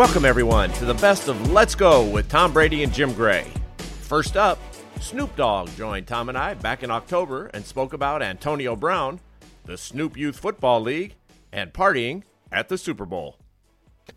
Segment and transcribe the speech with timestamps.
[0.00, 3.46] Welcome, everyone, to the best of Let's Go with Tom Brady and Jim Gray.
[3.76, 4.58] First up,
[4.98, 9.20] Snoop Dogg joined Tom and I back in October and spoke about Antonio Brown,
[9.66, 11.16] the Snoop Youth Football League,
[11.52, 13.36] and partying at the Super Bowl.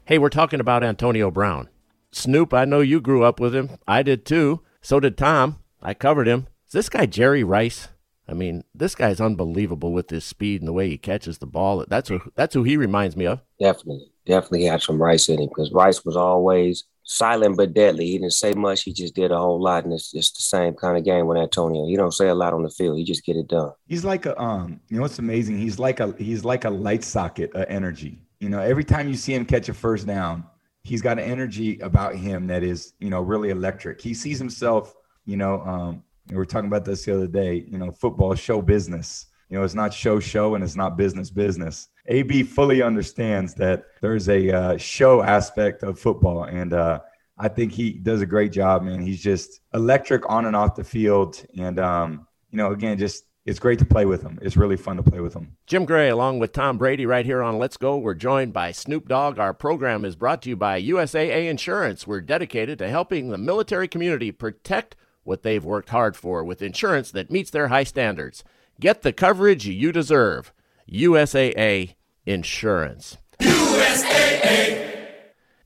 [0.05, 1.67] Hey, we're talking about Antonio Brown.
[2.13, 3.71] Snoop, I know you grew up with him.
[3.85, 4.61] I did too.
[4.81, 5.59] So did Tom.
[5.81, 6.47] I covered him.
[6.65, 7.89] Is this guy Jerry Rice?
[8.25, 11.83] I mean, this guy's unbelievable with his speed and the way he catches the ball.
[11.89, 13.41] That's who, that's who he reminds me of.
[13.59, 18.07] Definitely, definitely had some Rice in him because Rice was always silent but deadly.
[18.07, 18.83] He didn't say much.
[18.83, 21.37] He just did a whole lot, and it's just the same kind of game with
[21.37, 21.85] Antonio.
[21.85, 22.97] He don't say a lot on the field.
[22.97, 23.71] He just get it done.
[23.87, 25.57] He's like a um, you know what's amazing?
[25.57, 28.21] He's like a he's like a light socket of energy.
[28.39, 30.45] You know, every time you see him catch a first down,
[30.83, 34.01] he's got an energy about him that is you know really electric.
[34.01, 34.95] He sees himself.
[35.25, 37.65] You know, um, we were talking about this the other day.
[37.67, 39.27] You know, football show business.
[39.49, 41.89] You know, it's not show show and it's not business business.
[42.07, 46.99] AB fully understands that there's a uh, show aspect of football, and uh,
[47.37, 48.83] I think he does a great job.
[48.83, 53.25] Man, he's just electric on and off the field, and um, you know, again, just
[53.45, 54.39] it's great to play with him.
[54.41, 55.55] It's really fun to play with him.
[55.65, 57.97] Jim Gray, along with Tom Brady, right here on Let's Go.
[57.97, 59.39] We're joined by Snoop Dogg.
[59.39, 62.07] Our program is brought to you by USAA Insurance.
[62.07, 67.11] We're dedicated to helping the military community protect what they've worked hard for with insurance
[67.11, 68.43] that meets their high standards.
[68.79, 70.53] Get the coverage you deserve.
[70.91, 71.95] USAA
[72.25, 73.17] Insurance.
[73.39, 75.07] USAA.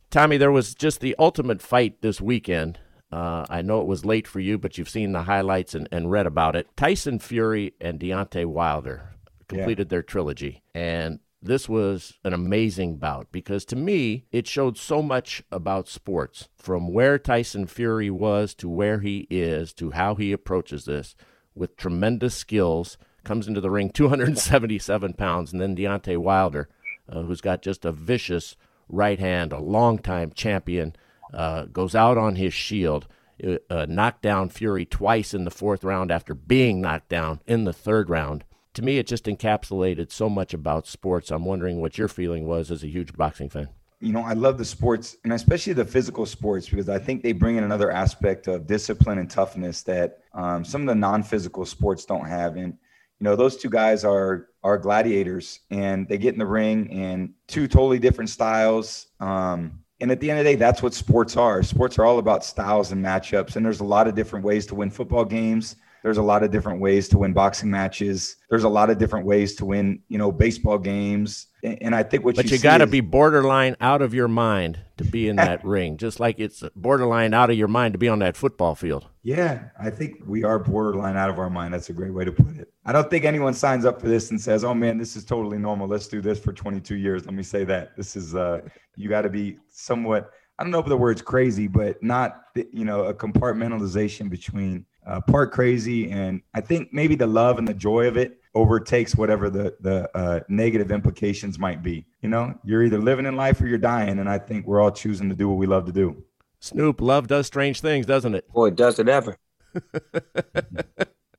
[0.10, 2.80] Tommy, there was just the ultimate fight this weekend.
[3.12, 6.12] Uh, I know it was late for you, but you've seen the highlights and, and
[6.12, 6.68] read about it.
[6.76, 9.12] Tyson Fury and Deontay Wilder
[9.48, 9.90] completed yeah.
[9.90, 10.64] their trilogy.
[10.74, 16.50] And this was an amazing bout because to me, it showed so much about sports
[16.56, 21.16] from where Tyson Fury was to where he is to how he approaches this
[21.54, 22.98] with tremendous skills.
[23.28, 26.70] Comes into the ring 277 pounds, and then Deontay Wilder,
[27.10, 28.56] uh, who's got just a vicious
[28.90, 30.96] right hand, a longtime champion,
[31.34, 33.08] uh, goes out on his shield.
[33.46, 37.66] Uh, uh knocked down Fury twice in the fourth round after being knocked down in
[37.66, 38.44] the third round
[38.78, 41.32] to me, it just encapsulated so much about sports.
[41.32, 43.70] I'm wondering what your feeling was as a huge boxing fan.
[44.02, 47.32] You know, I love the sports and especially the physical sports because I think they
[47.32, 52.06] bring in another aspect of discipline and toughness that um, some of the non-physical sports
[52.06, 52.56] don't have.
[52.56, 52.78] And
[53.20, 57.34] you know, those two guys are are gladiators, and they get in the ring and
[57.48, 59.08] two totally different styles.
[59.20, 61.64] Um, and at the end of the day, that's what sports are.
[61.64, 64.76] Sports are all about styles and matchups, and there's a lot of different ways to
[64.76, 68.38] win football games there's a lot of different ways to win boxing matches.
[68.50, 71.48] There's a lot of different ways to win, you know, baseball games.
[71.64, 74.28] And I think what you but you, you got to be borderline out of your
[74.28, 77.98] mind to be in that ring, just like it's borderline out of your mind to
[77.98, 79.08] be on that football field.
[79.24, 81.74] Yeah, I think we are borderline out of our mind.
[81.74, 82.72] That's a great way to put it.
[82.86, 85.58] I don't think anyone signs up for this and says, "Oh man, this is totally
[85.58, 85.88] normal.
[85.88, 88.62] Let's do this for 22 years." Let me say that this is uh,
[88.96, 90.32] you got to be somewhat.
[90.60, 95.22] I don't know if the word's crazy, but not you know a compartmentalization between uh,
[95.22, 99.50] part crazy, and I think maybe the love and the joy of it overtakes whatever
[99.50, 102.06] the the uh, negative implications might be.
[102.22, 104.92] You know, you're either living in life or you're dying, and I think we're all
[104.92, 106.24] choosing to do what we love to do.
[106.60, 108.52] Snoop, love does strange things, doesn't it?
[108.52, 109.38] Boy, does it ever.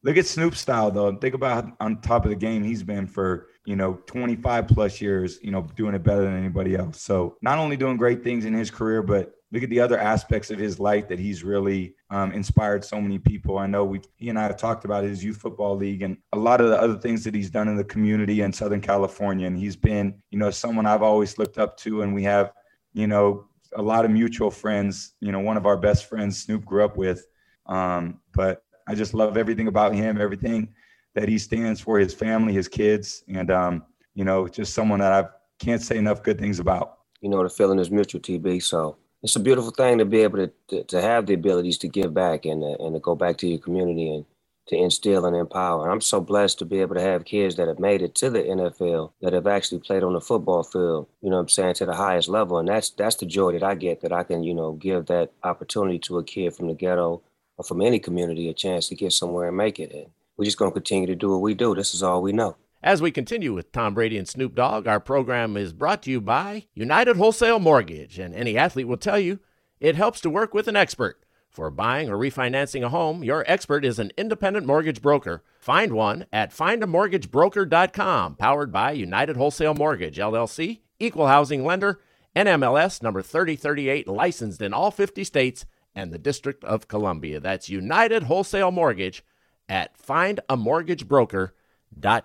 [0.05, 1.15] Look at Snoop's style, though.
[1.17, 5.39] Think about on top of the game he's been for you know 25 plus years.
[5.43, 7.03] You know, doing it better than anybody else.
[7.03, 10.51] So not only doing great things in his career, but look at the other aspects
[10.51, 13.59] of his life that he's really um, inspired so many people.
[13.59, 16.39] I know we, he and I have talked about his youth football league and a
[16.39, 19.47] lot of the other things that he's done in the community in Southern California.
[19.47, 22.03] And he's been, you know, someone I've always looked up to.
[22.03, 22.53] And we have,
[22.93, 25.15] you know, a lot of mutual friends.
[25.21, 27.27] You know, one of our best friends, Snoop, grew up with.
[27.67, 30.75] Um, but I just love everything about him, everything
[31.15, 35.13] that he stands for, his family, his kids, and um, you know, just someone that
[35.13, 36.99] I can't say enough good things about.
[37.21, 38.63] You know, the feeling is mutual, TB.
[38.63, 41.89] So it's a beautiful thing to be able to, to, to have the abilities to
[41.89, 44.25] give back and, uh, and to go back to your community and
[44.69, 45.91] to instill and empower.
[45.91, 48.41] I'm so blessed to be able to have kids that have made it to the
[48.41, 51.87] NFL, that have actually played on the football field, you know what I'm saying, to
[51.87, 52.59] the highest level.
[52.59, 55.33] And that's that's the joy that I get that I can, you know, give that
[55.43, 57.23] opportunity to a kid from the ghetto
[57.57, 59.93] or from any community a chance to get somewhere and make it.
[59.93, 60.07] And
[60.37, 61.75] we're just gonna continue to do what we do.
[61.75, 62.57] This is all we know.
[62.83, 66.21] As we continue with Tom Brady and Snoop Dogg, our program is brought to you
[66.21, 68.21] by United Wholesale Mortgage.
[68.21, 69.41] And any athlete will tell you
[69.81, 71.25] it helps to work with an expert.
[71.51, 75.43] For buying or refinancing a home, your expert is an independent mortgage broker.
[75.59, 82.01] Find one at findamortgagebroker.com, powered by United Wholesale Mortgage, LLC, equal housing lender,
[82.37, 85.67] NMLS number 3038, licensed in all 50 states
[85.97, 87.41] and the District of Columbia.
[87.41, 89.25] That's United Wholesale Mortgage
[89.69, 91.51] at findamortgagebroker.com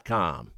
[0.03, 0.51] com.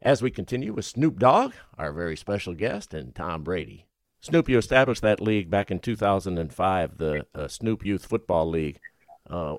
[0.00, 3.86] As we continue with Snoop Dogg, our very special guest, and Tom Brady.
[4.20, 8.80] Snoop, you established that league back in 2005, the uh, Snoop Youth Football League.
[9.28, 9.56] Uh,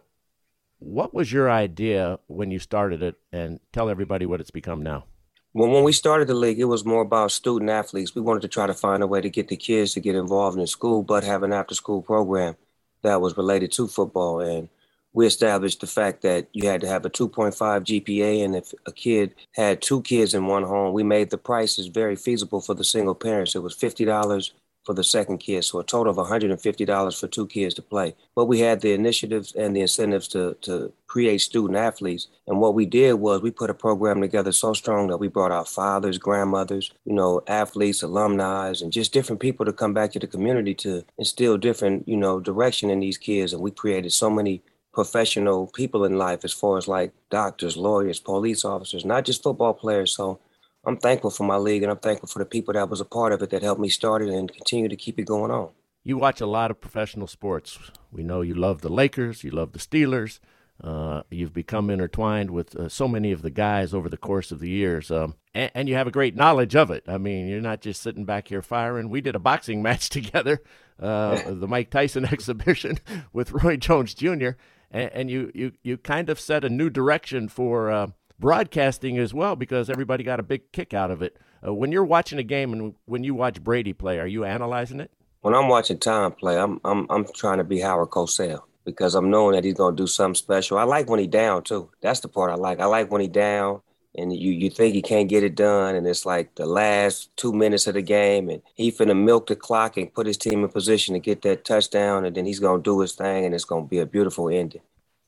[0.80, 5.06] what was your idea when you started it, and tell everybody what it's become now?
[5.54, 8.14] Well, when we started the league, it was more about student athletes.
[8.14, 10.60] We wanted to try to find a way to get the kids to get involved
[10.60, 12.56] in school, but have an after school program
[13.02, 14.42] that was related to football.
[14.42, 14.70] And
[15.14, 18.46] we established the fact that you had to have a 2.5 GPA.
[18.46, 22.16] And if a kid had two kids in one home, we made the prices very
[22.16, 23.56] feasible for the single parents.
[23.56, 24.52] It was $50
[24.86, 25.64] for the second kid.
[25.64, 28.16] So a total of $150 for two kids to play.
[28.36, 32.28] But we had the initiatives and the incentives to, to create student athletes.
[32.48, 35.52] And what we did was we put a program together so strong that we brought
[35.52, 40.20] our fathers, grandmothers, you know, athletes, alumni, and just different people to come back to
[40.20, 43.54] the community to instill different, you know, direction in these kids.
[43.54, 44.64] And we created so many
[45.00, 49.74] professional people in life as far as like doctors, lawyers, police officers, not just football
[49.74, 50.14] players.
[50.14, 50.42] So
[50.84, 53.32] I'm thankful for my league and I'm thankful for the people that was a part
[53.32, 55.70] of it that helped me start it and continue to keep it going on.
[56.04, 57.80] You watch a lot of professional sports.
[58.12, 60.42] We know you love the Lakers, you love the Steelers.
[60.84, 64.60] Uh, you've become intertwined with uh, so many of the guys over the course of
[64.60, 67.04] the years, um, and, and, you have a great knowledge of it.
[67.06, 69.10] I mean, you're not just sitting back here firing.
[69.10, 70.62] We did a boxing match together,
[70.98, 72.98] uh, the Mike Tyson exhibition
[73.34, 74.52] with Roy Jones Jr.,
[74.92, 78.08] and, and, you, you, you kind of set a new direction for uh,
[78.40, 81.38] broadcasting as well because everybody got a big kick out of it.
[81.66, 85.00] Uh, when you're watching a game and when you watch Brady play, are you analyzing
[85.00, 85.12] it?
[85.42, 89.30] When I'm watching Tom play, I'm I'm I'm trying to be Howard Cosell because I'm
[89.30, 90.78] knowing that he's gonna do something special.
[90.78, 91.92] I like when he down too.
[92.02, 92.80] That's the part I like.
[92.80, 93.82] I like when he down
[94.16, 97.54] and you you think he can't get it done, and it's like the last two
[97.54, 100.70] minutes of the game, and he finna milk the clock and put his team in
[100.70, 103.86] position to get that touchdown, and then he's gonna do his thing, and it's gonna
[103.86, 104.82] be a beautiful ending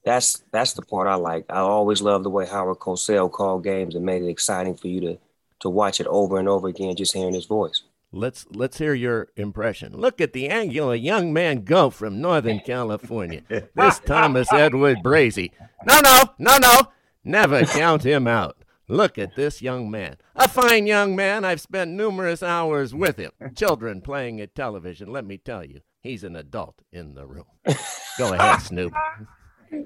[0.03, 1.45] that's that's the part I like.
[1.49, 5.01] I always love the way Howard Cosell called games and made it exciting for you
[5.01, 5.17] to
[5.59, 7.83] to watch it over and over again, just hearing his voice.
[8.11, 9.95] Let's let's hear your impression.
[9.95, 13.41] Look at the angular young man go from Northern California.
[13.75, 15.51] This Thomas Edward Brazy.
[15.85, 16.81] No, no, no, no.
[17.23, 18.57] Never count him out.
[18.91, 20.17] Look at this young man.
[20.35, 21.45] A fine young man.
[21.45, 23.31] I've spent numerous hours with him.
[23.55, 25.09] Children playing at television.
[25.13, 27.45] Let me tell you, he's an adult in the room.
[28.17, 28.91] Go ahead, Snoop.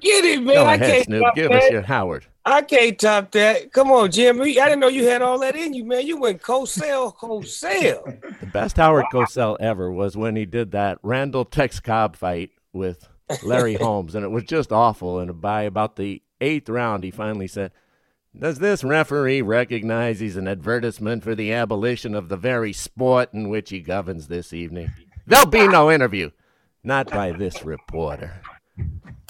[0.02, 0.56] Get it, man.
[0.56, 1.22] Go I ahead, can't Snoop.
[1.22, 1.64] top Give that.
[1.66, 2.26] us your Howard.
[2.46, 3.72] I can't top that.
[3.72, 4.42] Come on, Jim.
[4.42, 6.08] I didn't know you had all that in you, man.
[6.08, 8.40] You went Cosell, Cosell.
[8.40, 13.08] The best Howard Cosell ever was when he did that Randall Tex Cobb fight with
[13.44, 15.20] Larry Holmes, and it was just awful.
[15.20, 17.72] And by about the eighth round, he finally said,
[18.38, 23.48] Does this referee recognize he's an advertisement for the abolition of the very sport in
[23.48, 24.92] which he governs this evening?
[25.26, 26.32] There'll be no interview.
[26.84, 28.42] Not by this reporter.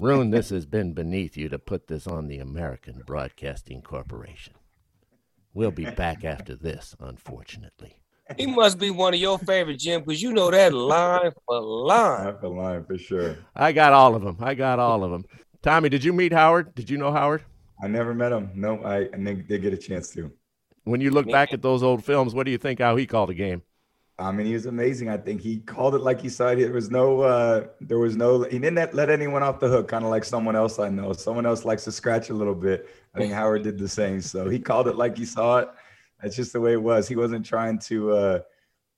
[0.01, 4.55] Roone, this has been beneath you to put this on the American Broadcasting Corporation.
[5.53, 8.01] We'll be back after this, unfortunately.
[8.37, 12.25] He must be one of your favorite, Jim, because you know that line for line.
[12.25, 13.37] Not the line for sure.
[13.55, 14.37] I got all of them.
[14.41, 15.25] I got all of them.
[15.61, 16.73] Tommy, did you meet Howard?
[16.73, 17.43] Did you know Howard?
[17.81, 18.51] I never met him.
[18.55, 20.31] No, I, I did get a chance to.
[20.83, 23.29] When you look back at those old films, what do you think how he called
[23.29, 23.63] a game?
[24.17, 25.09] I mean, he was amazing.
[25.09, 26.55] I think he called it like he saw it.
[26.55, 30.05] There was no, uh, there was no, he didn't let anyone off the hook, kind
[30.05, 31.11] of like someone else I know.
[31.11, 32.87] Someone else likes to scratch a little bit.
[33.13, 34.21] I think Howard did the same.
[34.21, 35.69] So he called it like he saw it.
[36.21, 37.09] That's just the way it was.
[37.09, 38.39] He wasn't trying to, uh,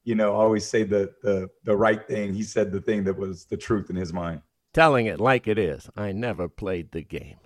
[0.03, 2.33] you know, always say the, the, the right thing.
[2.33, 4.41] He said the thing that was the truth in his mind.
[4.73, 5.89] Telling it like it is.
[5.97, 7.37] I never played the game.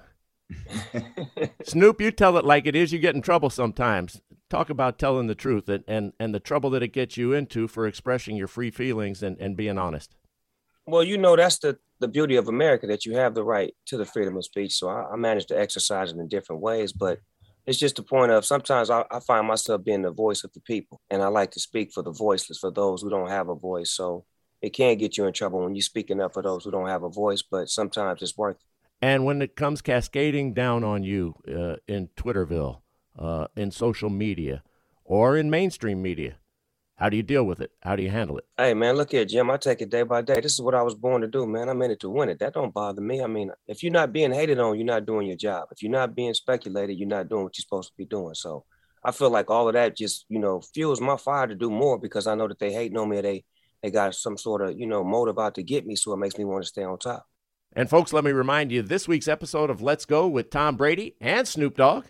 [1.63, 2.91] Snoop, you tell it like it is.
[2.91, 4.21] You get in trouble sometimes.
[4.49, 7.67] Talk about telling the truth and, and, and the trouble that it gets you into
[7.67, 10.15] for expressing your free feelings and, and being honest.
[10.85, 13.97] Well, you know, that's the, the beauty of America that you have the right to
[13.97, 14.73] the freedom of speech.
[14.73, 16.91] So I, I manage to exercise it in different ways.
[16.91, 17.19] But
[17.65, 20.61] it's just the point of sometimes I, I find myself being the voice of the
[20.61, 20.99] people.
[21.09, 23.91] And I like to speak for the voiceless, for those who don't have a voice.
[23.91, 24.25] So
[24.61, 27.03] it can get you in trouble when you're speaking up for those who don't have
[27.03, 28.61] a voice, but sometimes it's worth it.
[29.01, 32.81] And when it comes cascading down on you uh, in Twitterville,
[33.17, 34.63] uh, in social media,
[35.03, 36.35] or in mainstream media,
[36.97, 37.71] how do you deal with it?
[37.81, 38.45] How do you handle it?
[38.57, 39.49] Hey man, look here, Jim.
[39.49, 40.39] I take it day by day.
[40.39, 41.67] This is what I was born to do, man.
[41.67, 42.37] I'm in it to win it.
[42.37, 43.23] That don't bother me.
[43.23, 45.69] I mean, if you're not being hated on, you're not doing your job.
[45.71, 48.35] If you're not being speculated, you're not doing what you're supposed to be doing.
[48.35, 48.65] So
[49.03, 51.97] I feel like all of that just, you know, fuels my fire to do more
[51.97, 53.45] because I know that they hate on me or they
[53.81, 55.95] they got some sort of, you know, motive out to get me.
[55.95, 57.25] So it makes me want to stay on top.
[57.73, 61.15] And folks, let me remind you this week's episode of Let's Go with Tom Brady
[61.21, 62.03] and Snoop Dogg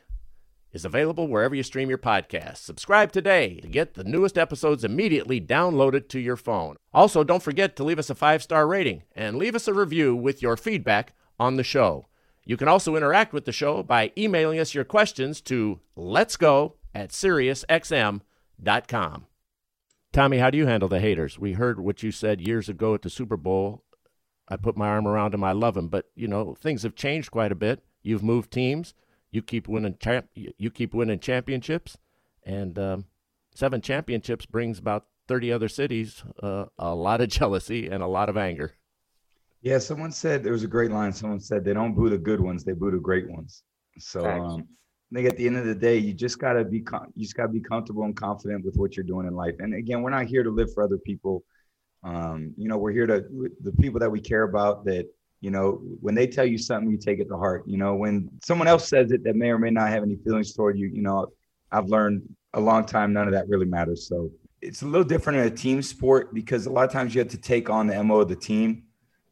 [0.74, 2.58] is available wherever you stream your podcasts.
[2.58, 6.77] Subscribe today to get the newest episodes immediately downloaded to your phone.
[6.94, 10.15] Also, don't forget to leave us a five star rating and leave us a review
[10.15, 12.08] with your feedback on the show.
[12.44, 16.77] You can also interact with the show by emailing us your questions to let's go
[16.96, 19.27] at SiriusXM.com.
[20.12, 21.38] Tommy, how do you handle the haters?
[21.38, 23.84] We heard what you said years ago at the Super Bowl.
[24.51, 25.46] I put my arm around him.
[25.46, 27.81] I love him, but you know things have changed quite a bit.
[28.03, 28.93] You've moved teams.
[29.31, 29.96] You keep winning.
[29.98, 31.98] Champ- you keep winning championships,
[32.43, 33.05] and um,
[33.55, 38.27] seven championships brings about thirty other cities uh, a lot of jealousy and a lot
[38.27, 38.74] of anger.
[39.62, 41.13] Yeah, someone said there was a great line.
[41.13, 43.63] Someone said they don't boo the good ones; they boo the great ones.
[44.00, 44.67] So um,
[45.13, 46.79] I think at the end of the day, you just gotta be
[47.15, 49.55] you just gotta be comfortable and confident with what you're doing in life.
[49.60, 51.46] And again, we're not here to live for other people.
[52.03, 53.25] Um, you know, we're here to
[53.62, 54.86] the people that we care about.
[54.86, 55.08] That
[55.41, 57.63] you know, when they tell you something, you take it to heart.
[57.67, 60.53] You know, when someone else says it that may or may not have any feelings
[60.53, 61.27] toward you, you know,
[61.72, 64.08] I've learned a long time none of that really matters.
[64.08, 64.31] So
[64.62, 67.29] it's a little different in a team sport because a lot of times you have
[67.29, 68.84] to take on the mo of the team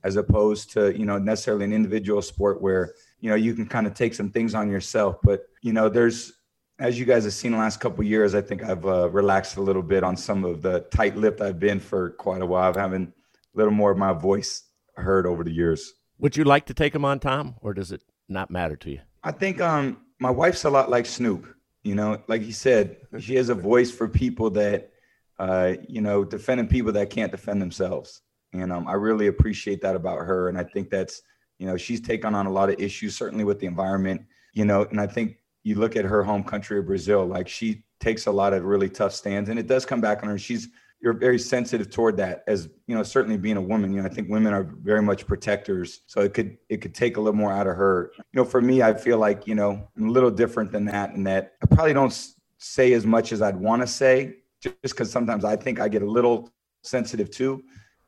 [0.03, 3.85] as opposed to you know necessarily an individual sport where you know you can kind
[3.85, 6.33] of take some things on yourself but you know there's
[6.79, 9.61] as you guys have seen the last couple years i think i've uh, relaxed a
[9.61, 12.69] little bit on some of the tight-lipped i've been for quite a while.
[12.69, 13.13] I've having
[13.53, 14.63] a little more of my voice
[14.95, 15.93] heard over the years.
[16.17, 18.99] Would you like to take him on tom or does it not matter to you?
[19.23, 22.21] I think um my wife's a lot like snoop you know?
[22.27, 24.91] Like he said she has a voice for people that
[25.37, 28.21] uh you know defending people that can't defend themselves.
[28.53, 30.49] And um, I really appreciate that about her.
[30.49, 31.21] And I think that's,
[31.59, 34.87] you know, she's taken on a lot of issues, certainly with the environment, you know,
[34.89, 38.31] and I think you look at her home country of Brazil, like she takes a
[38.31, 40.37] lot of really tough stands and it does come back on her.
[40.37, 40.69] She's,
[41.01, 44.11] you're very sensitive toward that as you know certainly being a woman you know i
[44.11, 47.53] think women are very much protectors so it could it could take a little more
[47.53, 50.29] out of her you know for me i feel like you know i'm a little
[50.29, 53.87] different than that and that i probably don't say as much as i'd want to
[53.87, 56.51] say just because sometimes i think i get a little
[56.83, 57.63] sensitive too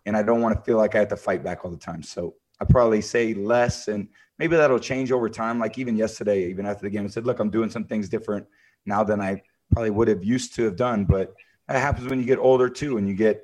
[0.05, 2.03] and I don't want to feel like I have to fight back all the time.
[2.03, 4.07] So I probably say less, and
[4.41, 5.59] maybe that'll change over time.
[5.59, 8.47] Like even yesterday, even after the game, I said, "Look, I'm doing some things different
[8.87, 11.35] now than I probably would have used to have done." But
[11.67, 13.43] that happens when you get older too, and you get,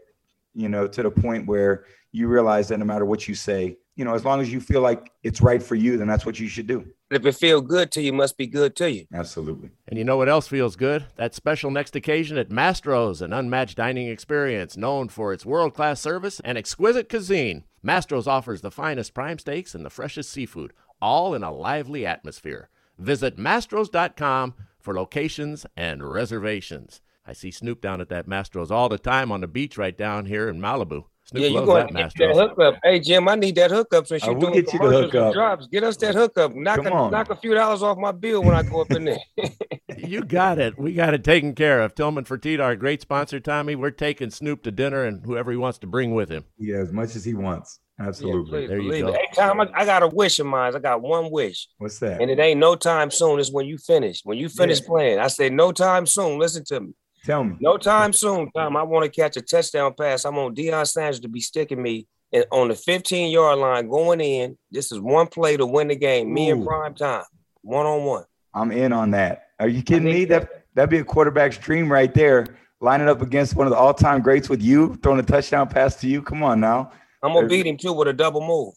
[0.55, 4.05] you know, to the point where you realize that no matter what you say, you
[4.05, 6.47] know, as long as you feel like it's right for you, then that's what you
[6.47, 6.83] should do.
[7.11, 9.05] If it feels good to you, must be good to you.
[9.13, 9.69] Absolutely.
[9.87, 11.05] And you know what else feels good?
[11.15, 16.01] That special next occasion at Mastro's, an unmatched dining experience known for its world class
[16.01, 17.63] service and exquisite cuisine.
[17.83, 22.69] Mastro's offers the finest prime steaks and the freshest seafood, all in a lively atmosphere.
[22.97, 27.01] Visit mastros.com for locations and reservations.
[27.25, 30.25] I see Snoop down at that Mastro's all the time on the beach right down
[30.25, 31.03] here in Malibu.
[31.25, 32.79] Snoop yeah, you going to get that hookup.
[32.81, 35.33] Hey, Jim, I need that hookup since uh, you're doing get you the hookup.
[35.33, 35.67] drops.
[35.67, 36.55] Get us that hookup.
[36.55, 39.19] Knock a, knock a few dollars off my bill when I go up in there.
[39.97, 40.79] you got it.
[40.79, 41.95] We got it taken care of.
[41.95, 43.75] Tillman Fertitta, our great sponsor, Tommy.
[43.75, 46.45] We're taking Snoop to dinner and whoever he wants to bring with him.
[46.57, 47.81] Yeah, as much as he wants.
[47.99, 48.61] Absolutely.
[48.61, 49.13] Yeah, there you go.
[49.13, 50.75] Hey, Tom, I, I, got a wish in mind.
[50.75, 51.67] I got one wish.
[51.79, 52.21] What's that?
[52.21, 53.39] And it ain't no time soon.
[53.39, 54.21] It's when you finish.
[54.23, 54.87] When you finish yeah.
[54.87, 55.19] playing.
[55.19, 56.37] I say no time soon.
[56.37, 56.93] Listen to me.
[57.25, 57.57] Tell me.
[57.59, 58.77] No time soon, Tom.
[58.77, 60.25] I want to catch a touchdown pass.
[60.25, 62.07] I'm on Deion Sanders to be sticking me
[62.51, 64.57] on the 15 yard line going in.
[64.71, 66.33] This is one play to win the game.
[66.33, 67.23] Me and prime time,
[67.61, 68.25] one on one.
[68.53, 69.47] I'm in on that.
[69.59, 70.25] Are you kidding me?
[70.25, 72.57] That that'd be a quarterback's dream right there.
[72.79, 75.95] Lining up against one of the all time greats with you, throwing a touchdown pass
[75.97, 76.21] to you.
[76.21, 76.91] Come on now.
[77.23, 78.73] I'm gonna beat him too with a double move.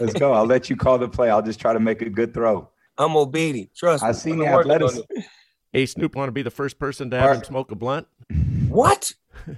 [0.00, 0.32] Let's go.
[0.32, 1.30] I'll let you call the play.
[1.30, 2.68] I'll just try to make a good throw.
[2.98, 3.68] I'm gonna beat him.
[3.76, 4.10] Trust I me.
[4.10, 5.02] I seen the athleticism.
[5.72, 8.06] Hey, Snoop, want to be the first person to have him smoke a blunt?
[8.68, 9.12] What?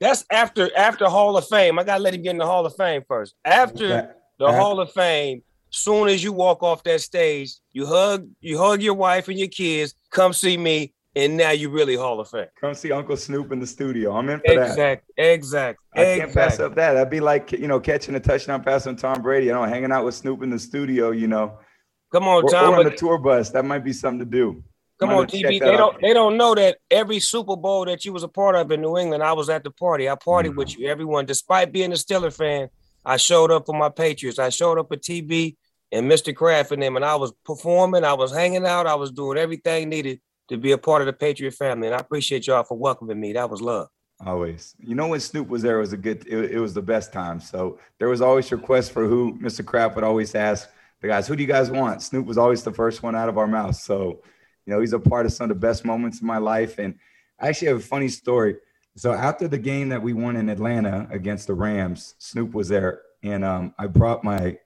[0.00, 1.78] That's after after Hall of Fame.
[1.78, 3.34] I gotta let him get in the Hall of Fame first.
[3.44, 8.58] After the Hall of Fame, soon as you walk off that stage, you hug you
[8.58, 9.94] hug your wife and your kids.
[10.10, 12.46] Come see me, and now you really Hall of Fame.
[12.60, 14.16] Come see Uncle Snoop in the studio.
[14.16, 15.32] I'm in for exact, that.
[15.32, 15.78] Exact.
[15.94, 16.94] I can't pass up that.
[16.94, 19.46] That'd be like you know catching a touchdown pass on Tom Brady.
[19.46, 21.10] You know, hanging out with Snoop in the studio.
[21.10, 21.58] You know,
[22.14, 22.74] Come on, Tom.
[22.74, 23.50] Or, on the tour bus.
[23.50, 24.62] That might be something to do.
[25.00, 25.58] Come on, TV.
[25.58, 26.00] They don't.
[26.00, 28.96] They don't know that every Super Bowl that you was a part of in New
[28.96, 30.08] England, I was at the party.
[30.08, 30.58] I partied mm-hmm.
[30.58, 31.26] with you, everyone.
[31.26, 32.68] Despite being a Steeler fan,
[33.04, 34.38] I showed up for my Patriots.
[34.38, 35.56] I showed up at TB
[35.90, 36.34] and Mr.
[36.34, 38.04] Kraft and them, and I was performing.
[38.04, 38.86] I was hanging out.
[38.86, 41.88] I was doing everything needed to be a part of the Patriot family.
[41.88, 43.32] And I appreciate y'all for welcoming me.
[43.32, 43.88] That was love.
[44.24, 44.74] Always.
[44.78, 46.26] You know, when Snoop was there, it was a good.
[46.26, 47.40] It, it was the best time.
[47.40, 49.64] So there was always requests for who Mr.
[49.64, 50.68] Kraft would always ask
[51.04, 52.00] the guys, who do you guys want?
[52.02, 53.76] Snoop was always the first one out of our mouth.
[53.76, 54.22] So,
[54.64, 56.78] you know, he's a part of some of the best moments in my life.
[56.78, 56.94] And
[57.38, 58.56] I actually have a funny story.
[58.96, 63.02] So after the game that we won in Atlanta against the Rams, Snoop was there.
[63.22, 64.56] And um, I brought my,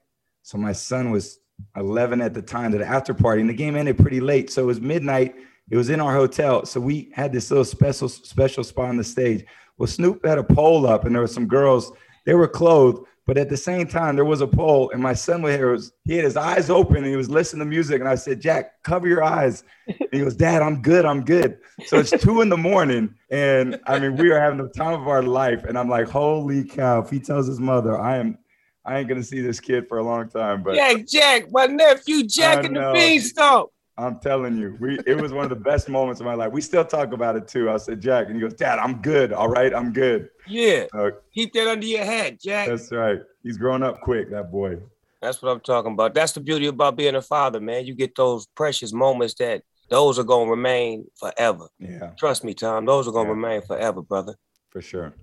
[0.43, 1.39] so my son was
[1.75, 4.49] 11 at the time to the after party, and the game ended pretty late.
[4.49, 5.35] So it was midnight.
[5.69, 6.65] It was in our hotel.
[6.65, 9.45] So we had this little special, special spot on the stage.
[9.77, 11.91] Well, Snoop had a pole up, and there were some girls,
[12.25, 15.43] they were clothed, But at the same time, there was a pole, and my son
[15.43, 15.71] was here.
[15.71, 17.99] Was, he had his eyes open and he was listening to music.
[17.99, 19.63] And I said, Jack, cover your eyes.
[19.87, 21.05] And he goes, Dad, I'm good.
[21.05, 21.59] I'm good.
[21.85, 23.13] So it's two in the morning.
[23.29, 25.63] And I mean, we are having the time of our life.
[25.65, 27.01] And I'm like, holy cow.
[27.01, 28.39] If he tells his mother, I am
[28.83, 30.63] I ain't gonna see this kid for a long time.
[30.63, 33.71] But Jack, Jack, my nephew, Jack and the Beanstalk.
[33.99, 36.51] I'm telling you, we it was one of the best moments of my life.
[36.51, 37.69] We still talk about it too.
[37.69, 39.33] I said, Jack, and he goes, Dad, I'm good.
[39.33, 40.29] All right, I'm good.
[40.47, 40.85] Yeah.
[40.93, 42.69] Uh, Keep that under your hat, Jack.
[42.69, 43.19] That's right.
[43.43, 44.77] He's growing up quick, that boy.
[45.21, 46.13] That's what I'm talking about.
[46.13, 47.85] That's the beauty about being a father, man.
[47.85, 51.67] You get those precious moments that those are gonna remain forever.
[51.77, 52.11] Yeah.
[52.17, 52.85] Trust me, Tom.
[52.85, 53.35] Those are gonna yeah.
[53.35, 54.35] remain forever, brother.
[54.69, 55.13] For sure.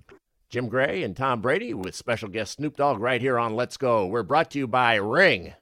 [0.49, 4.05] Jim Gray and Tom Brady with special guest Snoop Dogg right here on Let's Go.
[4.05, 5.53] We're brought to you by Ring.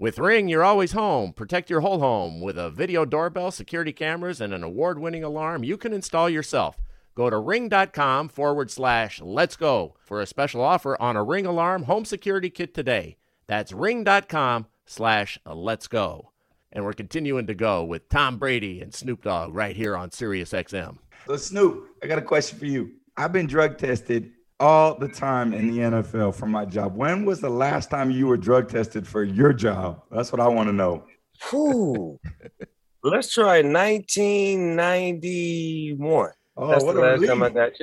[0.00, 1.34] With Ring, you're always home.
[1.34, 5.62] Protect your whole home with a video doorbell, security cameras, and an award winning alarm
[5.62, 6.80] you can install yourself.
[7.14, 11.82] Go to ring.com forward slash let's go for a special offer on a Ring Alarm
[11.82, 13.18] home security kit today.
[13.46, 16.32] That's ring.com slash let's go.
[16.72, 20.52] And we're continuing to go with Tom Brady and Snoop Dogg right here on Sirius
[20.52, 20.96] XM.
[21.26, 22.92] So, Snoop, I got a question for you.
[23.18, 26.94] I've been drug tested all the time in the NFL for my job.
[26.94, 30.02] When was the last time you were drug tested for your job?
[30.10, 31.04] That's what I want to know.
[31.50, 32.20] Whew.
[33.02, 36.30] Let's try 1991.
[36.56, 37.72] Oh, That's what the last time I got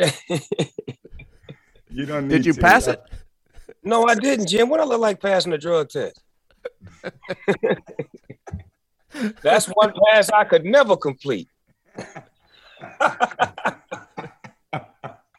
[1.89, 2.61] You don't Did you to.
[2.61, 3.01] pass it?
[3.83, 4.69] No, I didn't, Jim.
[4.69, 6.21] What I look like passing a drug test?
[9.41, 11.49] That's one pass I could never complete.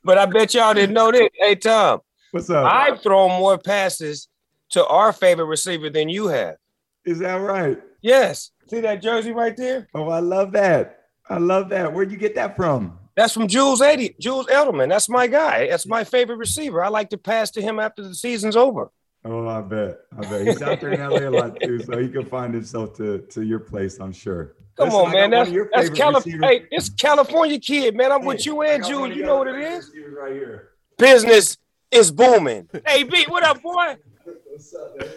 [0.08, 1.28] But I bet y'all didn't know this.
[1.34, 2.00] Hey, Tom.
[2.30, 2.64] What's up?
[2.64, 4.28] I've thrown more passes
[4.70, 6.56] to our favorite receiver than you have.
[7.04, 7.78] Is that right?
[8.00, 8.52] Yes.
[8.70, 9.86] See that jersey right there?
[9.94, 11.00] Oh, I love that.
[11.28, 11.92] I love that.
[11.92, 12.98] Where'd you get that from?
[13.16, 14.88] That's from Jules Eddie, Jules Edelman.
[14.88, 15.68] That's my guy.
[15.68, 16.82] That's my favorite receiver.
[16.82, 18.90] I like to pass to him after the season's over.
[19.26, 19.98] Oh, I bet.
[20.16, 20.46] I bet.
[20.46, 23.42] He's out there in LA a lot too, so he can find himself to, to
[23.42, 24.54] your place, I'm sure.
[24.78, 25.30] Come Listen, on, man.
[25.30, 26.46] That's that's California.
[26.46, 28.12] Hey, this California kid, man.
[28.12, 29.16] I'm hey, with you and Jude.
[29.16, 29.90] You know what it is?
[30.16, 30.68] Right here.
[30.96, 31.58] Business
[31.90, 32.68] is booming.
[32.86, 33.96] hey, B, what up, boy?
[34.24, 35.08] What's up, man?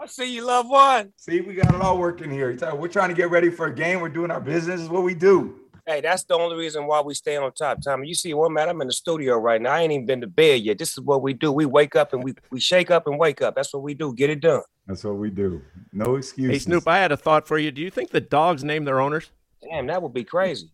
[0.00, 1.12] I see you, love one.
[1.16, 2.56] See, we got it all working here.
[2.74, 4.00] We're trying to get ready for a game.
[4.00, 4.76] We're doing our business.
[4.76, 5.59] This is what we do.
[5.86, 8.08] Hey, that's the only reason why we stay on top, Tommy.
[8.08, 9.72] You see, one man, I'm in the studio right now.
[9.72, 10.78] I ain't even been to bed yet.
[10.78, 11.52] This is what we do.
[11.52, 13.54] We wake up and we we shake up and wake up.
[13.54, 14.14] That's what we do.
[14.14, 14.62] Get it done.
[14.86, 15.62] That's what we do.
[15.92, 16.50] No excuses.
[16.50, 17.70] Hey, Snoop, I had a thought for you.
[17.70, 19.30] Do you think the dogs name their owners?
[19.62, 20.70] Damn, that would be crazy.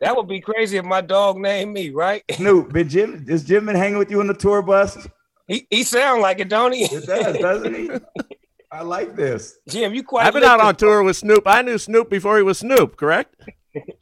[0.00, 2.22] that would be crazy if my dog named me, right?
[2.30, 5.06] Snoop, been Jim, is Jim been hanging with you on the tour bus?
[5.46, 6.84] He he sound like it, don't he?
[6.84, 7.90] It does, doesn't he?
[8.70, 9.58] I like this.
[9.68, 10.26] Jim, you quite.
[10.26, 11.44] I've been out on tour with Snoop.
[11.46, 13.34] I knew Snoop before he was Snoop, correct?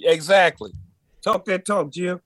[0.00, 0.72] Exactly.
[1.22, 2.20] Talk that talk, Jim.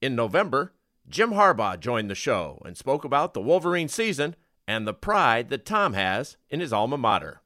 [0.00, 0.72] In November,
[1.08, 5.66] Jim Harbaugh joined the show and spoke about the Wolverine season and the pride that
[5.66, 7.40] Tom has in his alma mater.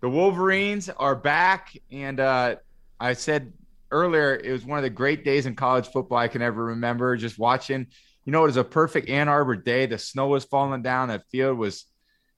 [0.00, 2.56] The Wolverines are back, and uh,
[3.00, 3.52] I said
[3.90, 7.16] earlier it was one of the great days in college football I can ever remember.
[7.16, 7.86] Just watching,
[8.24, 9.86] you know, it was a perfect Ann Arbor day.
[9.86, 11.08] The snow was falling down.
[11.08, 11.86] That field was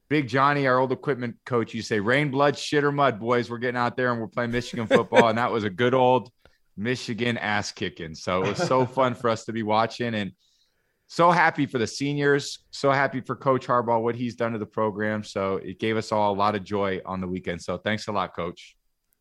[0.09, 3.51] Big Johnny, our old equipment coach, you say rain, blood, shit, or mud, boys.
[3.51, 6.31] We're getting out there and we're playing Michigan football, and that was a good old
[6.77, 8.15] Michigan ass kicking.
[8.15, 10.33] So it was so fun for us to be watching, and
[11.09, 12.61] so happy for the seniors.
[12.71, 15.23] So happy for Coach Harbaugh what he's done to the program.
[15.25, 17.63] So it gave us all a lot of joy on the weekend.
[17.63, 18.77] So thanks a lot, Coach.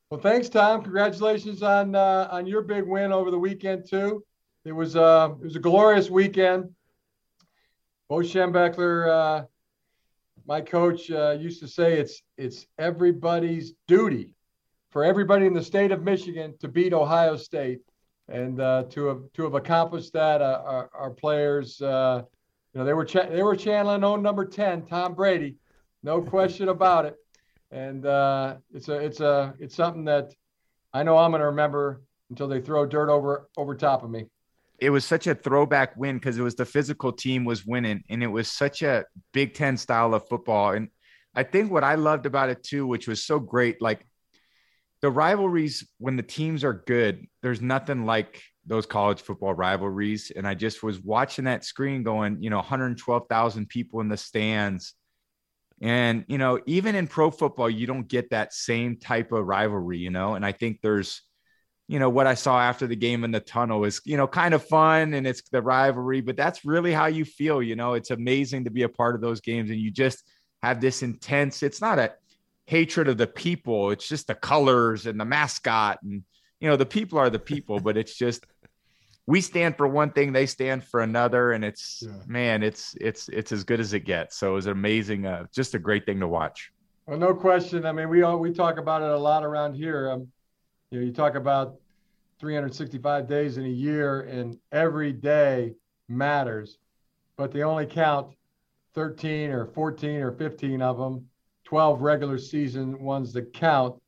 [0.10, 0.84] Well, thanks, Tom.
[0.84, 4.24] Congratulations on uh, on your big win over the weekend too.
[4.64, 6.70] It was uh, it was a glorious weekend.
[8.08, 9.46] Bo Schembechler, uh,
[10.48, 14.32] my coach uh, used to say it's it's everybody's duty
[14.92, 17.82] for everybody in the state of Michigan to beat Ohio State,
[18.30, 22.22] and uh, to have to have accomplished that, uh, our, our, players, uh,
[22.74, 25.56] you know, they were they were channeling own number ten, Tom Brady,
[26.04, 27.16] no question about it,
[27.72, 30.34] and uh, it's a it's a it's something that
[30.94, 34.26] I know I'm going to remember until they throw dirt over over top of me
[34.80, 38.22] it was such a throwback win because it was the physical team was winning and
[38.22, 40.72] it was such a Big Ten style of football.
[40.72, 40.90] And
[41.34, 44.06] I think what I loved about it too, which was so great, like
[45.02, 50.32] the rivalries when the teams are good, there's nothing like those college football rivalries.
[50.36, 54.94] And I just was watching that screen going, you know, 112,000 people in the stands.
[55.82, 59.98] And, you know, even in pro football, you don't get that same type of rivalry,
[59.98, 61.22] you know, and I think there's,
[61.88, 64.54] you know what I saw after the game in the tunnel is you know kind
[64.54, 67.62] of fun and it's the rivalry, but that's really how you feel.
[67.62, 70.24] You know, it's amazing to be a part of those games, and you just
[70.64, 71.64] have this intense.
[71.64, 72.14] It's not a
[72.66, 76.24] hatred of the people; it's just the colors and the mascot, and
[76.60, 78.46] you know, the people are the people, but it's just
[79.28, 82.12] we stand for one thing, they stand for another, and it's yeah.
[82.28, 84.38] man, it's it's it's as good as it gets.
[84.38, 86.72] So it was amazing, uh, just a great thing to watch.
[87.08, 87.86] Well, no question.
[87.86, 90.12] I mean, we all we talk about it a lot around here.
[90.12, 90.28] Um,
[90.96, 91.76] you know, you talk about
[92.40, 95.74] 365 days in a year, and every day
[96.08, 96.78] matters,
[97.36, 98.34] but they only count
[98.94, 101.26] 13 or 14 or 15 of them,
[101.66, 104.02] 12 regular season ones that count.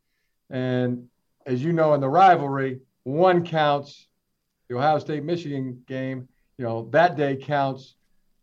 [0.50, 1.10] And
[1.46, 4.08] as you know, in the rivalry, one counts.
[4.70, 7.96] The Ohio State Michigan game, you know, that day counts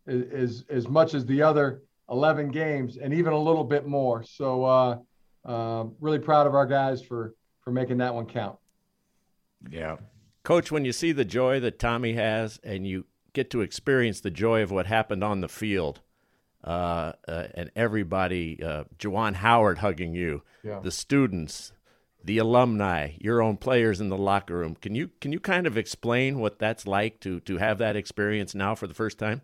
[0.05, 1.81] as, as much as the other
[2.11, 4.21] 11 games and even a little bit more.
[4.23, 4.97] So, uh,
[5.45, 7.33] uh, really proud of our guys for
[7.65, 8.57] for making that one count.
[9.69, 9.97] Yeah.
[10.43, 14.31] Coach, when you see the joy that Tommy has and you get to experience the
[14.31, 16.01] joy of what happened on the field,
[16.63, 20.79] uh, uh, and everybody, uh, Juwan Howard hugging you, yeah.
[20.79, 21.73] the students,
[22.23, 24.75] the alumni, your own players in the locker room.
[24.75, 28.55] Can you can you kind of explain what that's like to to have that experience
[28.55, 29.41] now for the first time?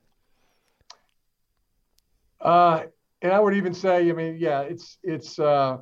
[2.40, 2.84] Uh,
[3.22, 5.78] and I would even say, I mean, yeah, it's it's uh,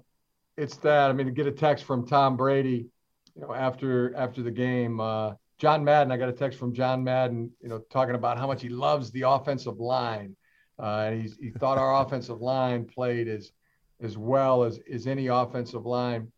[0.59, 1.09] it's that.
[1.09, 2.87] I mean, to get a text from Tom Brady,
[3.35, 6.11] you know, after after the game, uh, John Madden.
[6.11, 9.11] I got a text from John Madden, you know, talking about how much he loves
[9.11, 10.35] the offensive line,
[10.77, 13.51] uh, and he he thought our offensive line played as
[14.01, 16.31] as well as as any offensive line.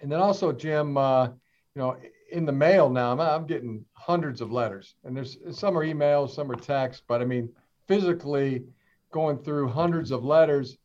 [0.00, 1.96] And then also, Jim, uh, you know,
[2.30, 6.30] in the mail now, I'm, I'm getting hundreds of letters, and there's some are emails,
[6.30, 7.48] some are texts, but I mean,
[7.88, 8.64] physically
[9.10, 10.76] going through hundreds of letters,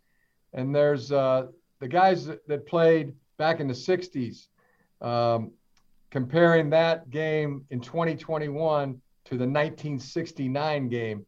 [0.53, 1.47] and there's uh,
[1.83, 4.47] the guys that, played back in the 60s,
[5.01, 5.51] um,
[6.11, 11.25] comparing that game in 2021 to the 1969 game.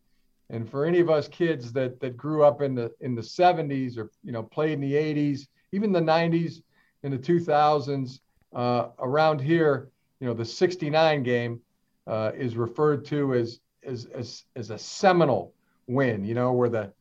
[0.49, 3.97] And for any of us kids that that grew up in the in the 70s
[3.97, 6.61] or you know played in the 80s, even the 90s,
[7.03, 8.21] in the 2000s,
[8.53, 9.89] uh, around here,
[10.21, 11.59] you know, the 69 game
[12.07, 15.53] uh, is referred to as, as, as, as a seminal
[15.87, 16.93] win, you know, where the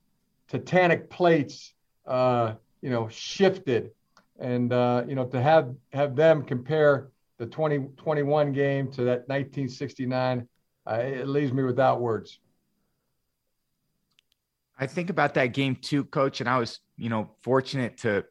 [0.48, 1.72] titanic plates,
[2.06, 3.92] uh, you know, shifted.
[4.38, 10.46] And, uh, you know, to have, have them compare the 2021 game to that 1969,
[10.86, 12.38] uh, it leaves me without words.
[14.78, 16.40] I think about that game too, coach.
[16.40, 18.26] And I was, you know, fortunate to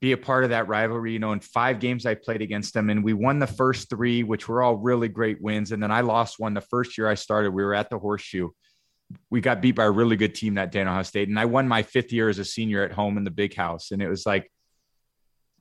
[0.00, 1.12] be a part of that rivalry.
[1.12, 4.22] You know, in five games I played against them, and we won the first three,
[4.22, 5.72] which were all really great wins.
[5.72, 7.50] And then I lost one the first year I started.
[7.50, 8.48] We were at the Horseshoe.
[9.30, 11.46] We got beat by a really good team that day in Ohio State, and I
[11.46, 13.90] won my fifth year as a senior at home in the Big House.
[13.90, 14.50] And it was like,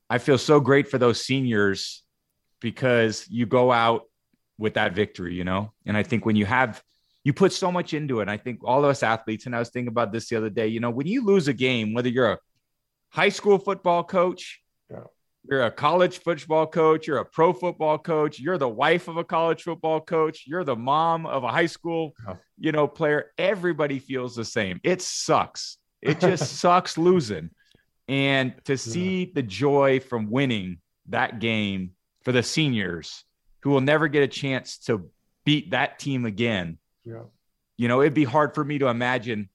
[0.09, 2.03] I feel so great for those seniors
[2.59, 4.03] because you go out
[4.57, 5.71] with that victory, you know.
[5.85, 6.81] And I think when you have
[7.27, 8.29] you put so much into it.
[8.29, 10.67] I think all of us athletes, and I was thinking about this the other day,
[10.67, 12.37] you know, when you lose a game, whether you're a
[13.09, 14.61] high school football coach.
[15.49, 19.23] You're a college football coach, you're a pro football coach, you're the wife of a
[19.23, 22.13] college football coach, you're the mom of a high school,
[22.59, 23.31] you know, player.
[23.37, 24.79] Everybody feels the same.
[24.83, 25.77] It sucks.
[26.01, 27.51] It just sucks losing.
[28.07, 30.79] And to see the joy from winning
[31.09, 31.91] that game
[32.23, 33.23] for the seniors
[33.61, 35.09] who will never get a chance to
[35.45, 36.77] beat that team again.
[37.03, 37.23] Yeah.
[37.77, 39.49] You know, it'd be hard for me to imagine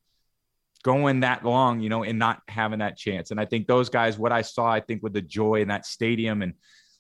[0.82, 3.30] going that long, you know, and not having that chance.
[3.30, 5.86] And I think those guys, what I saw, I think with the joy in that
[5.86, 6.54] stadium and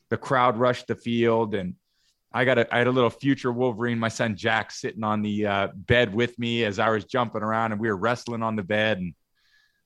[0.08, 1.74] the crowd rushed the field and
[2.34, 5.46] I got a, I had a little future Wolverine, my son Jack, sitting on the
[5.46, 8.62] uh, bed with me as I was jumping around and we were wrestling on the
[8.62, 8.98] bed.
[8.98, 9.14] And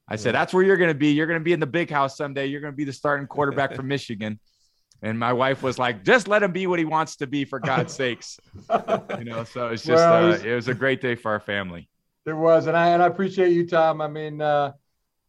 [0.08, 1.08] I said, "That's where you're going to be.
[1.08, 2.46] You're going to be in the big house someday.
[2.46, 4.38] You're going to be the starting quarterback for Michigan."
[5.02, 7.58] And my wife was like, "Just let him be what he wants to be, for
[7.58, 8.38] God's sakes."
[9.18, 11.88] you know, so it's just well, uh, it was a great day for our family.
[12.26, 14.00] There was, and I and I appreciate you, Tom.
[14.00, 14.72] I mean, uh,